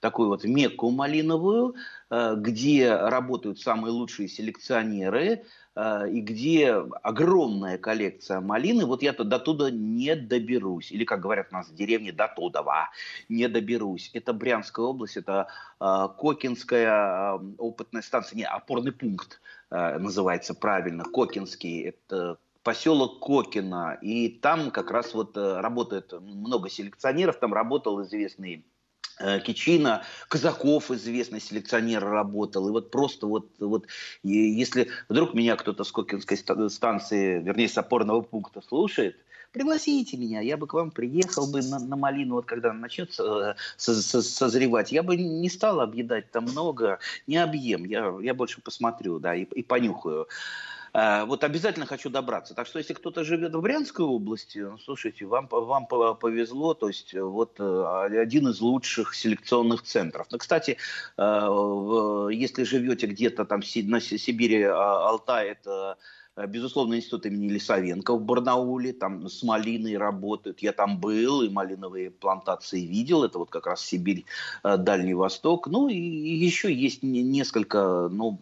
[0.00, 1.74] такую вот мекку малиновую,
[2.14, 9.38] Э, где работают самые лучшие селекционеры, э, и где огромная коллекция малины, вот я до
[9.38, 10.92] туда не доберусь.
[10.92, 12.90] Или, как говорят у нас в деревне, до Тудова
[13.30, 14.10] не доберусь.
[14.12, 15.48] Это Брянская область, это
[15.80, 19.40] э, Кокинская опытная станция, не, опорный пункт
[19.98, 27.54] называется правильно, Кокинский, это поселок Кокина, и там как раз вот работает много селекционеров, там
[27.54, 28.66] работал известный
[29.22, 32.68] Э, Кичина, Казаков, известный селекционер, работал.
[32.68, 33.86] И вот просто вот, вот
[34.22, 39.16] если вдруг меня кто-то с Кокинской станции, вернее, с опорного пункта слушает,
[39.52, 43.54] пригласите меня, я бы к вам приехал бы на, на малину, вот когда начнет э,
[43.76, 44.92] созревать.
[44.92, 49.44] Я бы не стал объедать там много, не объем, я, я больше посмотрю, да, и,
[49.44, 50.26] и понюхаю.
[50.94, 52.54] Э, вот обязательно хочу добраться.
[52.54, 57.14] Так что если кто-то живет в Брянской области, ну, слушайте, вам, вам повезло, то есть
[57.14, 60.26] э, вот э, один из лучших селекционных центров.
[60.30, 60.76] Ну, кстати,
[61.16, 65.98] если живете где-то там на Сибири, а, Алтай, это
[66.36, 70.60] безусловно, институт имени Лисовенко в Барнауле, там с малиной работают.
[70.60, 73.24] Я там был и малиновые плантации видел.
[73.24, 74.24] Это вот как раз Сибирь,
[74.64, 75.66] э, Дальний Восток.
[75.66, 78.38] Ну и еще есть несколько, ну,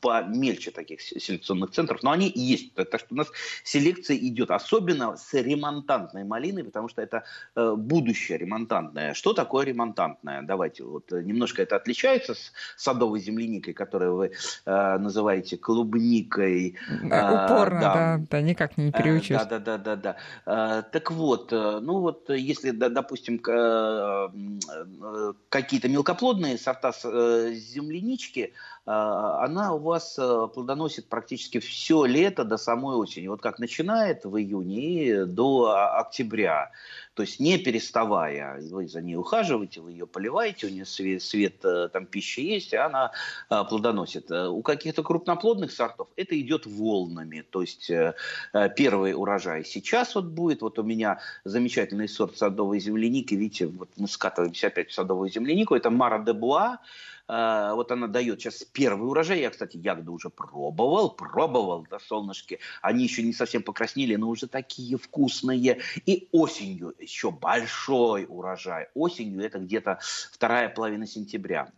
[0.00, 2.72] помельче таких селекционных центров, но они есть.
[2.74, 3.30] Так что у нас
[3.64, 9.12] селекция идет, особенно с ремонтантной малиной, потому что это э, будущее ремонтантное.
[9.12, 10.42] Что такое ремонтантное?
[10.42, 14.32] Давайте, вот немножко это отличается с садовой земляникой, которую вы
[14.64, 16.76] называете клубникой,
[17.32, 17.94] Упорно, да.
[17.94, 19.36] да, да, никак не переучишь.
[19.36, 20.82] Да, да, да, да, да.
[20.82, 24.28] Так вот, э, ну вот, если, допустим, э,
[25.48, 28.52] какие-то мелкоплодные сорта э, землянички,
[28.86, 33.26] она у вас плодоносит практически все лето до самой осени.
[33.26, 36.70] Вот как начинает в июне и до октября.
[37.16, 41.64] То есть не переставая, вы за ней ухаживаете, вы ее поливаете, у нее свет, свет
[41.64, 43.10] э, там пища есть, и она
[43.48, 44.30] а, плодоносит.
[44.30, 47.40] Э, у каких-то крупноплодных сортов это идет волнами.
[47.40, 48.14] То есть э,
[48.76, 50.60] первый урожай сейчас вот будет.
[50.60, 53.32] Вот у меня замечательный сорт садовой земляники.
[53.32, 55.74] Видите, вот мы скатываемся опять в садовую землянику.
[55.74, 56.80] Это Мара де Буа.
[57.28, 59.40] А, вот она дает сейчас первый урожай.
[59.40, 62.60] Я, кстати, ягоды уже пробовал, пробовал, да, солнышки.
[62.82, 65.80] Они еще не совсем покраснели, но уже такие вкусные.
[66.06, 68.88] И осенью еще большой урожай.
[68.94, 69.98] Осенью это где-то
[70.32, 71.72] вторая половина сентября.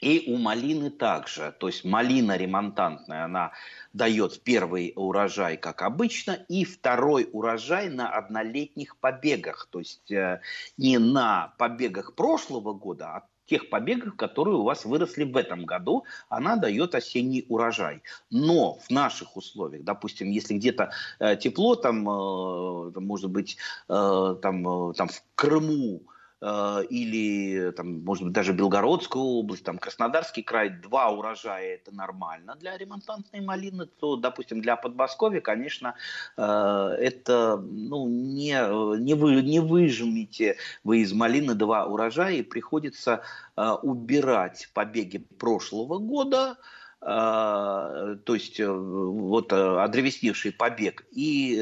[0.00, 1.54] И у малины также.
[1.58, 3.52] То есть малина ремонтантная, она
[3.94, 9.68] дает первый урожай, как обычно, и второй урожай на однолетних побегах.
[9.70, 10.42] То есть э,
[10.76, 16.04] не на побегах прошлого года, а тех побегах, которые у вас выросли в этом году,
[16.28, 18.02] она дает осенний урожай.
[18.30, 23.56] Но в наших условиях, допустим, если где-то э, тепло, там, э, может быть,
[23.88, 26.02] э, там, э, там в Крыму,
[26.40, 32.76] или, там, может быть, даже Белгородская область, там, Краснодарский край, два урожая– это нормально для
[32.76, 35.94] ремонтантной малины, то, допустим, для Подмосковья, конечно,
[36.36, 38.52] э, это, ну, не,
[38.98, 43.22] не, вы, не выжмите вы из малины два урожая, и приходится
[43.56, 46.56] э, убирать побеги прошлого года,
[47.06, 51.56] то есть вот одревесневший побег, и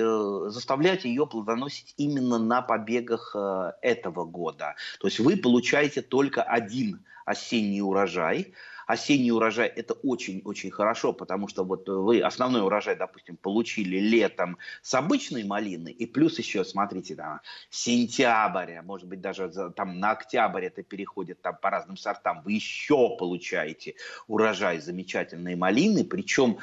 [0.47, 3.37] заставлять ее плодоносить именно на побегах
[3.83, 4.75] этого года.
[5.01, 8.55] То есть вы получаете только один осенний урожай,
[8.87, 14.95] осенний урожай– это очень-очень хорошо, потому что вот вы основной урожай, допустим, получили летом с
[14.95, 20.83] обычной малины, и плюс еще, смотрите, там, сентябрь, может быть, даже там на октябрь это
[20.83, 23.95] переходит там по разным сортам, вы еще получаете
[24.27, 26.59] урожай замечательной малины, причем,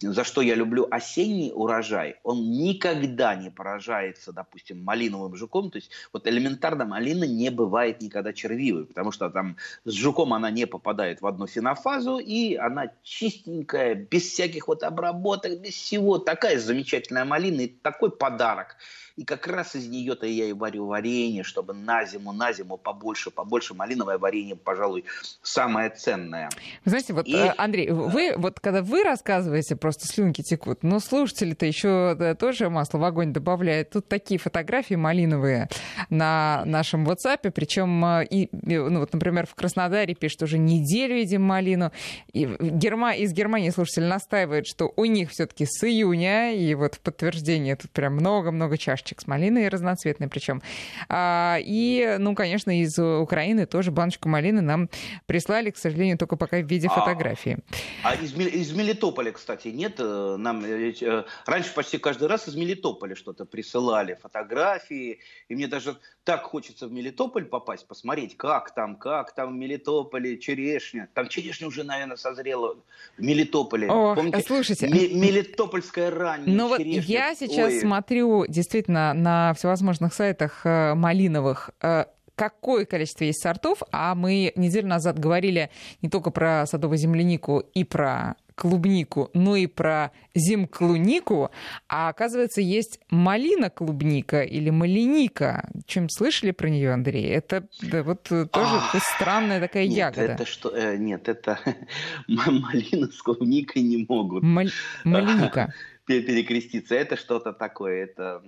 [0.00, 5.90] за что я люблю осенний урожай, он никогда не поражается, допустим, малиновым жуком, то есть
[6.12, 11.20] вот элементарно малина не бывает никогда червивой, потому что там с жуком она не попадает
[11.20, 16.18] в одно фенофазу, и она чистенькая, без всяких вот обработок, без всего.
[16.18, 18.76] Такая замечательная малина и такой подарок.
[19.16, 23.30] И как раз из нее-то я и варю варенье, чтобы на зиму, на зиму побольше,
[23.30, 25.04] побольше малиновое варенье, пожалуй,
[25.42, 26.50] самое ценное.
[26.84, 27.34] Вы знаете, вот, и...
[27.34, 32.68] Э, Андрей, вы, вот когда вы рассказываете, просто слюнки текут, но слушатели-то еще да, тоже
[32.68, 33.88] масло в огонь добавляют.
[33.88, 35.70] Тут такие фотографии малиновые
[36.10, 41.42] на нашем WhatsApp, причем, э, и, ну, вот, например, в Краснодаре пишут, уже неделю едим
[41.42, 41.90] малину.
[42.34, 43.14] И Герма...
[43.14, 47.90] из Германии слушатель настаивает, что у них все-таки с июня, и вот в подтверждение тут
[47.92, 50.62] прям много-много чаш чашечек с малиной разноцветной причем.
[51.08, 54.88] А, и, ну, конечно, из Украины тоже баночку малины нам
[55.26, 57.58] прислали, к сожалению, только пока в виде а, фотографии.
[58.02, 59.96] А, из, из Мелитополя, кстати, нет?
[59.98, 65.20] Э, нам э, э, раньше почти каждый раз из Мелитополя что-то присылали, фотографии.
[65.48, 70.38] И мне даже так хочется в Мелитополь попасть, посмотреть, как там, как там в Мелитополе
[70.38, 71.08] черешня.
[71.14, 72.76] Там черешня уже, наверное, созрела
[73.16, 73.88] в Мелитополе.
[73.88, 74.42] О, Помните?
[74.44, 74.88] слушайте.
[74.88, 77.80] Мелитопольская ранняя Ну вот я сейчас Ой.
[77.80, 84.52] смотрю действительно действительно на всевозможных сайтах э, малиновых э, какое количество есть сортов, а мы
[84.56, 85.70] неделю назад говорили
[86.02, 91.50] не только про садовую землянику и про клубнику, но и про зимклунику,
[91.88, 95.68] а оказывается есть малина-клубника или малиника.
[95.86, 97.26] Чем слышали про нее, Андрей?
[97.26, 100.32] Это да, вот тоже а, странная такая нет, ягода.
[100.32, 100.70] Это что?
[100.74, 101.58] Э, нет, это
[102.28, 104.42] малина с клубникой не могут.
[104.42, 105.72] малиника.
[106.06, 106.94] Перекреститься.
[106.94, 108.04] Это что-то такое.
[108.04, 108.42] Это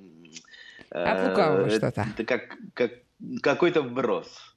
[0.91, 2.07] от лукавого э, что-то.
[2.15, 2.93] Это как, как
[3.43, 4.57] какой-то вброс.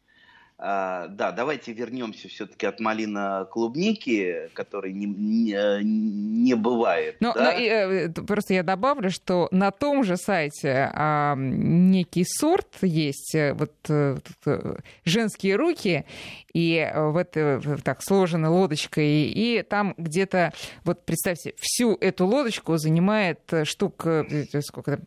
[0.64, 7.18] А, да, давайте вернемся все-таки от малина клубники, который не, не, не бывает.
[7.20, 7.46] Но, да?
[7.46, 13.34] но, и, э, просто я добавлю, что на том же сайте а, некий сорт есть,
[13.34, 13.74] э, вот
[15.04, 16.06] женские руки,
[16.54, 20.54] и в это так сложены лодочкой, и там где-то,
[20.84, 24.06] вот представьте, всю эту лодочку занимает штук,
[24.64, 25.00] сколько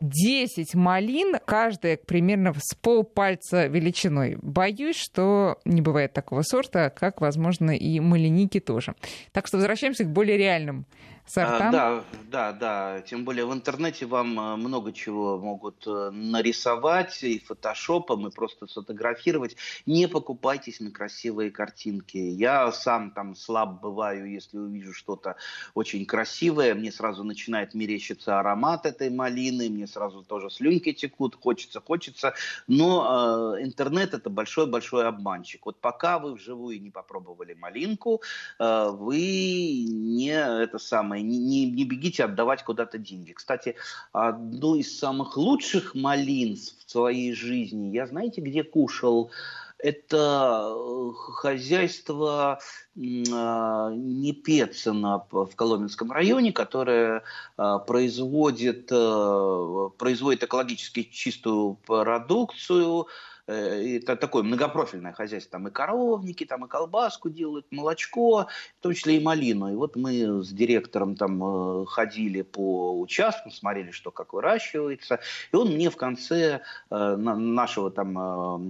[0.00, 4.36] 10 малин, каждая примерно с полпальца величиной.
[4.42, 8.94] Боюсь, что не бывает такого сорта, как, возможно, и малиники тоже.
[9.32, 10.86] Так что возвращаемся к более реальным
[11.26, 11.68] сортам.
[11.68, 13.00] А, да, да, да.
[13.02, 18.66] Тем более в интернете вам э, много чего могут э, нарисовать и фотошопом, и просто
[18.66, 19.56] сфотографировать.
[19.86, 22.16] Не покупайтесь на красивые картинки.
[22.16, 25.36] Я сам там слаб бываю, если увижу что-то
[25.74, 26.74] очень красивое.
[26.74, 32.34] Мне сразу начинает мерещиться аромат этой малины, мне сразу тоже слюнки текут, хочется, хочется.
[32.68, 35.66] Но э, интернет это большой-большой обманщик.
[35.66, 38.22] Вот пока вы вживую не попробовали малинку,
[38.58, 43.32] э, вы не это самое самое, не, не, не бегите отдавать куда-то деньги.
[43.32, 43.76] Кстати,
[44.12, 49.30] одну из самых лучших малин в своей жизни, я знаете, где кушал?
[49.78, 52.58] Это э, хозяйство
[52.98, 57.22] а, Непецина в Коломенском районе, которое
[57.58, 63.06] а, производит, э, производит экологически чистую продукцию,
[63.46, 65.52] Э, это такое многопрофильное хозяйство.
[65.52, 69.72] Там и коровники, там и колбаску делают, молочко, в том числе и малину.
[69.72, 75.20] И вот мы с директором там э, ходили по участкам, смотрели, что как выращивается.
[75.52, 78.12] И он мне в конце э, нашего там,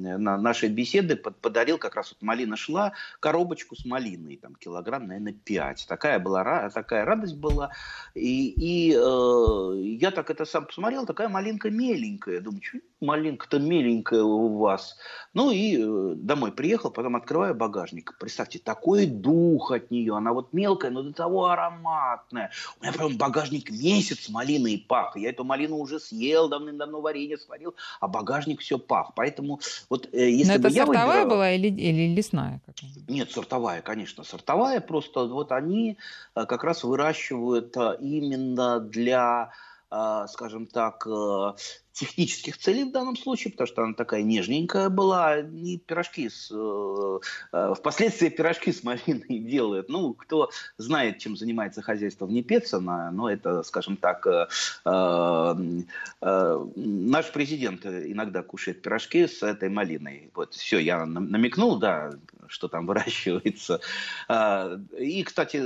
[0.02, 5.86] нашей беседы подарил, как раз вот малина шла, коробочку с малиной, там килограмм, наверное, 5.
[5.88, 7.70] Такая была, такая радость была.
[8.14, 12.40] И, и э, я так это сам посмотрел, такая малинка меленькая.
[12.40, 14.96] Думаю, что малинка-то меленькая у вас.
[15.34, 18.16] Ну и э, домой приехал, потом открываю багажник.
[18.18, 20.16] Представьте, такой дух от нее.
[20.16, 22.50] Она вот мелкая, но до того ароматная.
[22.80, 25.16] У меня прям багажник месяц малины и пах.
[25.16, 29.12] Я эту малину уже съел, давным-давно варенье сварил, а багажник все пах.
[29.14, 31.30] Поэтому вот э, если но бы это я сортовая выбирал...
[31.30, 32.62] была или, или лесная?
[33.08, 34.80] Нет, сортовая, конечно, сортовая.
[34.80, 35.98] Просто вот они
[36.34, 39.52] э, как раз выращивают именно для
[40.28, 41.06] скажем так,
[41.96, 46.50] технических целей в данном случае, потому что она такая нежненькая была, не пирожки с...
[46.52, 47.18] Э,
[47.52, 49.88] э, впоследствии пирожки с малиной делают.
[49.88, 54.46] Ну, кто знает, чем занимается хозяйство в Непецина, но это, скажем так, э,
[54.84, 60.30] э, наш президент иногда кушает пирожки с этой малиной.
[60.34, 62.12] Вот, все, я намекнул, да,
[62.46, 63.80] что там выращивается.
[64.98, 65.56] И, кстати,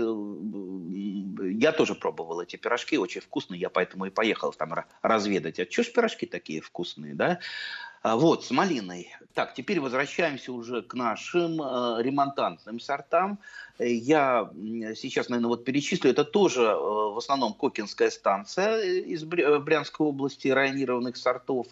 [1.58, 5.58] я тоже пробовал эти пирожки, очень вкусные, я поэтому и поехал там разведать.
[5.58, 7.38] А что ж пирожки пирожки такие вкусные, да.
[8.02, 9.08] А, вот, с малиной.
[9.34, 13.38] Так, теперь возвращаемся уже к нашим э, ремонтантным сортам.
[13.78, 14.50] Я
[14.94, 16.10] сейчас, наверное, вот перечислю.
[16.10, 21.66] Это тоже э, в основном Кокинская станция из Брянской области, районированных сортов.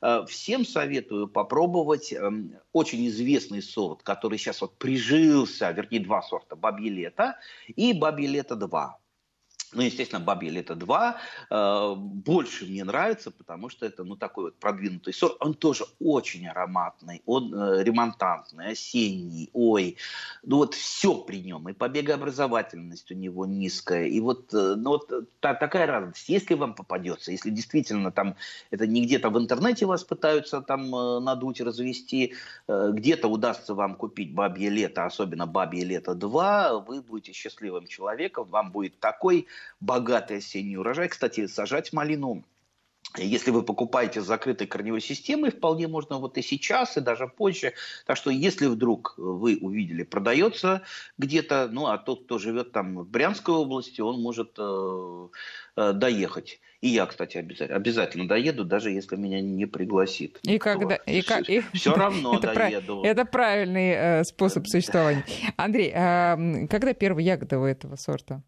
[0.00, 2.30] Э, всем советую попробовать э,
[2.72, 7.34] очень известный сорт, который сейчас вот прижился, вернее, два сорта, Бабье лето
[7.66, 9.01] и Бабье лето 2.
[9.72, 11.14] Ну, естественно, «Бабье лето 2»
[11.50, 15.36] э, больше мне нравится, потому что это, ну, такой вот продвинутый сорт.
[15.40, 19.96] Он тоже очень ароматный, он э, ремонтантный, осенний, ой.
[20.42, 21.68] Ну, вот все при нем.
[21.68, 24.06] И побегообразовательность у него низкая.
[24.06, 25.10] И вот, э, ну, вот
[25.40, 26.28] та, такая радость.
[26.28, 28.36] Если вам попадется, если действительно там
[28.70, 30.90] это не где-то в интернете вас пытаются там
[31.24, 32.34] надуть, развести,
[32.68, 38.72] где-то удастся вам купить «Бабье лето», особенно «Бабье лето 2», вы будете счастливым человеком, вам
[38.72, 39.46] будет такой
[39.80, 41.08] богатый осенний урожай.
[41.08, 42.44] Кстати, сажать малину
[43.18, 47.74] если вы покупаете с закрытой корневой системой, вполне можно вот и сейчас, и даже позже.
[48.06, 50.82] Так что если вдруг вы увидели, продается
[51.18, 55.28] где-то, ну а тот, кто живет там в Брянской области, он может э,
[55.76, 56.60] э, доехать.
[56.80, 60.38] И я, кстати, обязательно, обязательно доеду, даже если меня не пригласит.
[60.42, 60.96] И когда...
[60.96, 61.62] И, как, и...
[61.74, 63.02] Все равно это доеду.
[63.02, 63.04] Прав...
[63.04, 65.24] Это правильный э, способ существования.
[65.56, 68.42] Андрей, э, когда первые ягоды у этого сорта?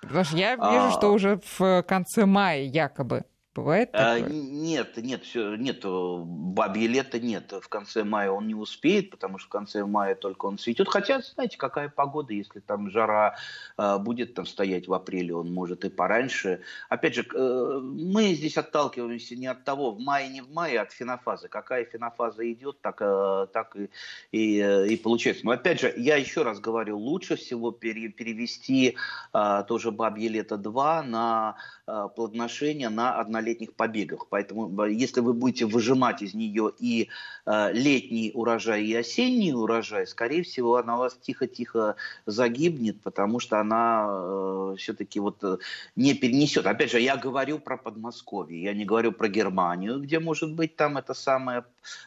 [0.00, 1.10] Потому что я вижу, что а.
[1.10, 3.24] уже в конце мая якобы.
[3.58, 4.32] Бывает а, такое?
[4.32, 7.52] нет, нет, все, нет, бабье лето нет.
[7.60, 10.88] В конце мая он не успеет, потому что в конце мая только он цветет.
[10.88, 13.34] Хотя, знаете, какая погода, если там жара
[13.76, 16.60] э, будет там стоять в апреле, он может и пораньше.
[16.88, 20.82] Опять же, э, мы здесь отталкиваемся не от того, в мае, не в мае, а
[20.82, 21.48] от фенофазы.
[21.48, 23.90] Какая фенофаза идет, так, э, так и,
[24.30, 25.44] и, и получается.
[25.44, 28.96] Но опять же, я еще раз говорю, лучше всего пере, перевести
[29.34, 31.56] э, тоже бабье лето 2 на
[31.88, 34.26] э, плодоношение на однолетнее летних побегах.
[34.28, 37.08] Поэтому если вы будете выжимать из нее и
[37.46, 41.96] э, летний урожай, и осенний урожай, скорее всего, она у вас тихо-тихо
[42.26, 45.58] загибнет, потому что она э, все-таки вот э,
[45.96, 46.66] не перенесет.
[46.66, 50.98] Опять же, я говорю про Подмосковье, я не говорю про Германию, где может быть там
[50.98, 51.64] это самое,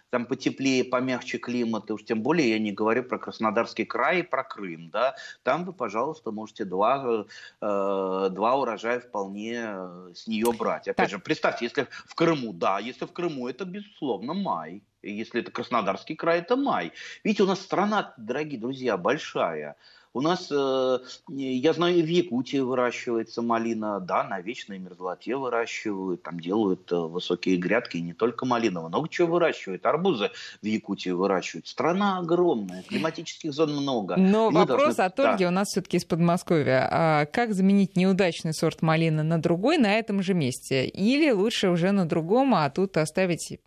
[0.10, 4.24] там потеплее, помягче климат, и уж тем более я не говорю про Краснодарский край и
[4.24, 7.26] про Крым, да, там вы, пожалуйста, можете два,
[7.62, 10.88] э, два урожая вполне э, с нее брать.
[10.88, 11.10] Опять так.
[11.10, 14.84] же, представьте, если в Крыму, да, если в Крыму, это, безусловно, май.
[15.04, 16.92] Если это Краснодарский край, это май.
[17.24, 19.76] Видите, у нас страна, дорогие друзья, большая.
[20.14, 21.00] У нас, э,
[21.30, 27.56] я знаю, в Якутии выращивается малина, да, на вечной мерзлоте выращивают, там делают э, высокие
[27.56, 30.32] грядки, и не только малина, много чего выращивают, арбузы
[30.62, 31.68] в Якутии выращивают.
[31.68, 34.18] Страна огромная, климатических зон много.
[34.18, 35.04] Но Мы вопрос должны...
[35.04, 35.50] от Ольги да.
[35.50, 36.90] у нас все-таки из Подмосковья.
[36.92, 40.88] А как заменить неудачный сорт малины на другой на этом же месте?
[40.88, 43.60] Или лучше уже на другом, а тут оставить,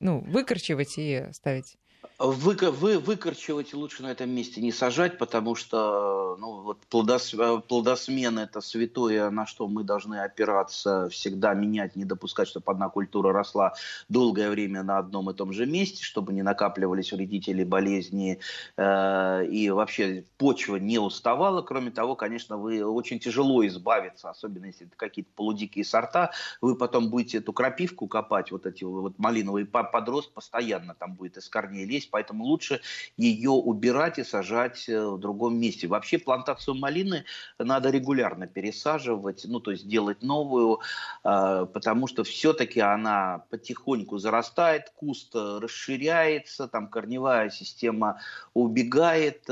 [0.00, 1.78] ну, выкорчевать и оставить?
[2.18, 7.60] Вы, вы, выкорчевать лучше на этом месте не сажать, потому что ну, вот плодос, э,
[7.68, 13.32] плодосмен– это святое, на что мы должны опираться, всегда менять, не допускать, чтобы одна культура
[13.32, 13.74] росла
[14.08, 18.40] долгое время на одном и том же месте, чтобы не накапливались вредители, болезни,
[18.78, 21.60] э, и вообще почва не уставала.
[21.60, 27.10] Кроме того, конечно, вы очень тяжело избавиться, особенно если это какие-то полудикие сорта, вы потом
[27.10, 32.05] будете эту крапивку копать, вот эти вот малиновые подрост постоянно там будет из корней лезть,
[32.06, 32.80] есть, поэтому лучше
[33.16, 35.86] ее убирать и сажать э, в другом месте.
[35.86, 37.24] Вообще плантацию малины
[37.58, 40.80] надо регулярно пересаживать, ну то есть делать новую,
[41.24, 48.20] э, потому что все-таки она потихоньку зарастает, куст э, расширяется, там корневая система
[48.54, 49.46] убегает,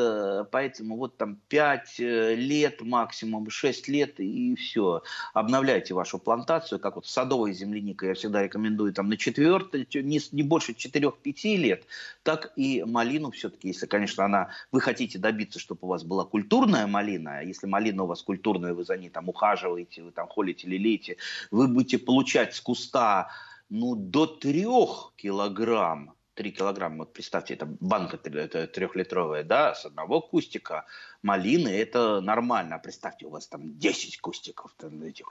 [0.51, 5.03] поэтому вот там 5 лет максимум, 6 лет и все.
[5.35, 10.43] Обновляйте вашу плантацию, как вот садовая земляника, я всегда рекомендую там на 4, не, не
[10.43, 11.85] больше 4-5 лет,
[12.23, 16.87] так и малину все-таки, если, конечно, она, вы хотите добиться, чтобы у вас была культурная
[16.87, 20.69] малина, а если малина у вас культурная, вы за ней там ухаживаете, вы там холите,
[20.69, 21.17] лелеете,
[21.51, 23.31] вы будете получать с куста
[23.69, 30.85] ну, до трех килограмм 3 килограмма, вот представьте, это банка трехлитровая, да, с одного кустика
[31.23, 32.77] малины, это нормально.
[32.77, 35.27] А представьте, у вас там 10 кустиков, там этих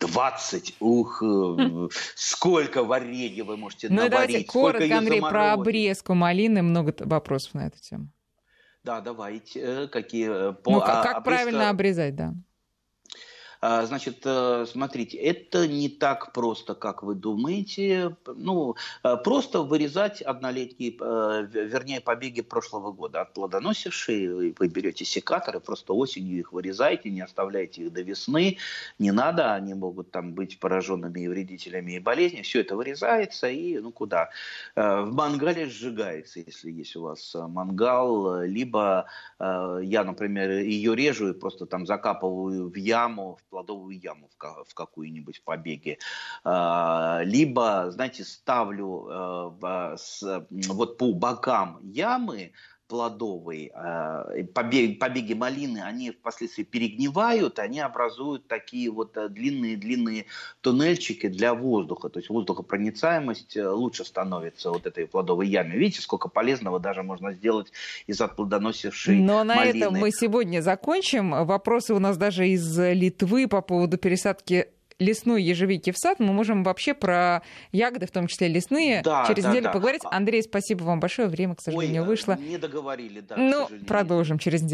[0.00, 4.12] 20, ух, э, сколько варенья вы можете ну, наварить.
[4.12, 8.08] давайте коротко, Андрей, про обрезку малины, много вопросов на эту тему.
[8.84, 9.60] Да, давайте.
[9.60, 10.52] Э, какие?
[10.52, 11.22] По, ну, как, как обрезка...
[11.22, 12.34] правильно обрезать, да.
[13.66, 18.14] А, значит, э, смотрите, это не так просто, как вы думаете.
[18.26, 24.52] Ну, э, просто вырезать однолетние, э, вернее, побеги прошлого года от плодоносившие.
[24.58, 28.58] Вы берете секаторы, просто осенью их вырезаете, не оставляйте их до весны.
[28.98, 32.42] Не надо, они могут там быть пораженными и вредителями и болезнями.
[32.42, 34.28] Все это вырезается и, ну, куда?
[34.76, 38.42] В мангале сжигается, если есть у вас мангал.
[38.42, 39.06] Либо
[39.40, 45.44] я, например, ее режу и просто там закапываю в яму, в плодовую яму в какую-нибудь
[45.44, 45.98] побеге.
[46.42, 49.96] А, либо, знаете, ставлю э,
[50.72, 52.52] вот по бокам ямы,
[52.86, 60.24] плодовый, э, побеги, побеги малины, они впоследствии перегнивают, они образуют такие вот длинные-длинные э,
[60.60, 62.08] туннельчики для воздуха.
[62.08, 65.76] То есть воздухопроницаемость лучше становится вот этой плодовой яме.
[65.76, 67.72] Видите, сколько полезного даже можно сделать
[68.06, 69.78] из отплодоносившей Но на малины.
[69.78, 71.46] этом мы сегодня закончим.
[71.46, 74.68] Вопросы у нас даже из Литвы по поводу пересадки
[74.98, 77.42] лесной ежевики в сад, мы можем вообще про
[77.72, 79.72] ягоды, в том числе лесные, да, через да, неделю да.
[79.72, 80.02] поговорить.
[80.10, 81.28] Андрей, спасибо вам большое.
[81.28, 82.36] Время, к сожалению, Ой, вышло.
[82.36, 83.36] Не договорили, да.
[83.36, 84.62] Ну, продолжим через неделю.